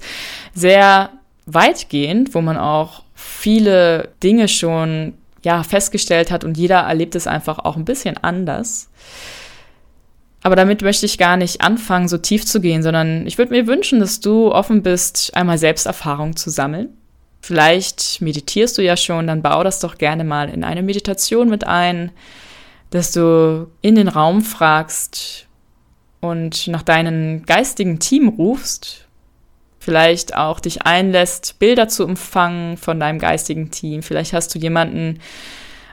sehr 0.53 1.09
weitgehend, 1.45 2.35
wo 2.35 2.41
man 2.41 2.57
auch 2.57 3.03
viele 3.15 4.09
Dinge 4.21 4.47
schon 4.47 5.13
ja, 5.43 5.63
festgestellt 5.63 6.29
hat 6.29 6.43
und 6.43 6.57
jeder 6.57 6.79
erlebt 6.79 7.15
es 7.15 7.25
einfach 7.25 7.59
auch 7.59 7.77
ein 7.77 7.85
bisschen 7.85 8.17
anders. 8.17 8.89
Aber 10.43 10.55
damit 10.55 10.81
möchte 10.81 11.05
ich 11.05 11.17
gar 11.17 11.35
nicht 11.35 11.61
anfangen, 11.61 12.07
so 12.07 12.17
tief 12.17 12.45
zu 12.45 12.61
gehen, 12.61 12.83
sondern 12.83 13.25
ich 13.25 13.37
würde 13.37 13.51
mir 13.51 13.67
wünschen, 13.67 13.99
dass 13.99 14.19
du 14.19 14.51
offen 14.51 14.83
bist, 14.83 15.35
einmal 15.35 15.57
Selbsterfahrung 15.57 16.35
zu 16.35 16.49
sammeln. 16.49 16.89
Vielleicht 17.41 18.21
meditierst 18.21 18.77
du 18.77 18.81
ja 18.81 18.97
schon, 18.97 19.27
dann 19.27 19.41
bau 19.41 19.63
das 19.63 19.79
doch 19.79 19.97
gerne 19.97 20.23
mal 20.23 20.49
in 20.49 20.63
eine 20.63 20.83
Meditation 20.83 21.49
mit 21.49 21.65
ein, 21.65 22.11
dass 22.89 23.11
du 23.11 23.69
in 23.81 23.95
den 23.95 24.07
Raum 24.07 24.41
fragst 24.41 25.47
und 26.21 26.67
nach 26.67 26.83
deinem 26.83 27.45
geistigen 27.45 27.99
Team 27.99 28.27
rufst 28.29 29.07
vielleicht 29.87 30.35
auch 30.35 30.59
dich 30.59 30.81
einlässt, 30.81 31.59
Bilder 31.59 31.87
zu 31.87 32.03
empfangen 32.03 32.75
von 32.75 32.99
deinem 32.99 33.19
geistigen 33.19 33.71
Team. 33.71 34.03
Vielleicht 34.03 34.33
hast 34.33 34.53
du 34.53 34.59
jemanden 34.59 35.19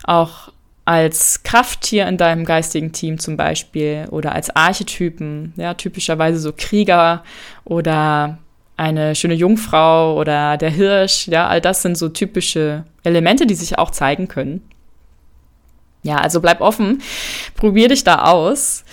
auch 0.02 0.50
als 0.84 1.44
Krafttier 1.44 2.08
in 2.08 2.16
deinem 2.16 2.44
geistigen 2.44 2.90
Team 2.90 3.20
zum 3.20 3.36
Beispiel 3.36 4.06
oder 4.10 4.32
als 4.32 4.54
Archetypen, 4.56 5.52
ja, 5.54 5.74
typischerweise 5.74 6.40
so 6.40 6.52
Krieger 6.52 7.22
oder 7.64 8.38
eine 8.76 9.14
schöne 9.14 9.34
Jungfrau 9.34 10.18
oder 10.18 10.56
der 10.56 10.70
Hirsch, 10.70 11.28
ja, 11.28 11.46
all 11.46 11.60
das 11.60 11.82
sind 11.82 11.96
so 11.96 12.08
typische 12.08 12.84
Elemente, 13.04 13.46
die 13.46 13.54
sich 13.54 13.78
auch 13.78 13.92
zeigen 13.92 14.26
können. 14.26 14.60
Ja, 16.04 16.18
also 16.18 16.40
bleib 16.40 16.60
offen, 16.60 17.02
probier 17.56 17.88
dich 17.88 18.04
da 18.04 18.26
aus. 18.26 18.84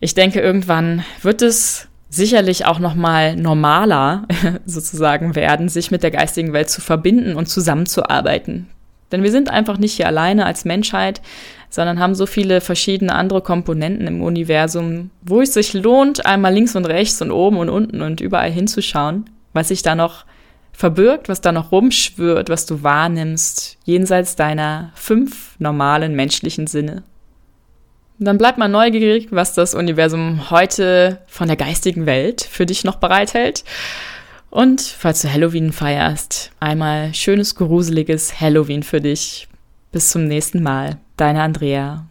Ich 0.00 0.14
denke, 0.14 0.40
irgendwann 0.40 1.04
wird 1.22 1.42
es 1.42 1.88
sicherlich 2.10 2.66
auch 2.66 2.80
noch 2.80 2.96
mal 2.96 3.36
normaler 3.36 4.26
sozusagen 4.66 5.36
werden, 5.36 5.68
sich 5.68 5.92
mit 5.92 6.02
der 6.02 6.10
geistigen 6.10 6.52
Welt 6.52 6.68
zu 6.68 6.80
verbinden 6.80 7.36
und 7.36 7.46
zusammenzuarbeiten. 7.46 8.68
Denn 9.12 9.22
wir 9.22 9.30
sind 9.30 9.48
einfach 9.48 9.78
nicht 9.78 9.94
hier 9.94 10.08
alleine 10.08 10.44
als 10.44 10.64
Menschheit, 10.64 11.20
sondern 11.68 12.00
haben 12.00 12.16
so 12.16 12.26
viele 12.26 12.60
verschiedene 12.60 13.14
andere 13.14 13.42
Komponenten 13.42 14.08
im 14.08 14.22
Universum, 14.22 15.10
wo 15.22 15.40
es 15.40 15.54
sich 15.54 15.72
lohnt, 15.72 16.26
einmal 16.26 16.52
links 16.52 16.74
und 16.74 16.84
rechts 16.84 17.22
und 17.22 17.30
oben 17.30 17.58
und 17.58 17.68
unten 17.68 18.02
und 18.02 18.20
überall 18.20 18.50
hinzuschauen, 18.50 19.30
was 19.52 19.68
sich 19.68 19.82
da 19.82 19.94
noch 19.94 20.24
verbirgt, 20.80 21.28
was 21.28 21.42
da 21.42 21.52
noch 21.52 21.72
rumschwirrt, 21.72 22.48
was 22.48 22.64
du 22.64 22.82
wahrnimmst, 22.82 23.76
jenseits 23.84 24.34
deiner 24.34 24.92
fünf 24.94 25.54
normalen 25.58 26.16
menschlichen 26.16 26.66
Sinne. 26.66 27.02
Dann 28.18 28.38
bleib 28.38 28.56
mal 28.56 28.68
neugierig, 28.68 29.28
was 29.30 29.52
das 29.52 29.74
Universum 29.74 30.50
heute 30.50 31.20
von 31.26 31.48
der 31.48 31.56
geistigen 31.56 32.06
Welt 32.06 32.40
für 32.40 32.64
dich 32.64 32.82
noch 32.82 32.96
bereithält. 32.96 33.62
Und 34.48 34.80
falls 34.80 35.20
du 35.20 35.30
Halloween 35.30 35.70
feierst, 35.72 36.50
einmal 36.60 37.12
schönes, 37.12 37.54
gruseliges 37.56 38.40
Halloween 38.40 38.82
für 38.82 39.02
dich. 39.02 39.48
Bis 39.92 40.08
zum 40.08 40.24
nächsten 40.24 40.62
Mal. 40.62 40.98
Deine 41.16 41.42
Andrea. 41.42 42.06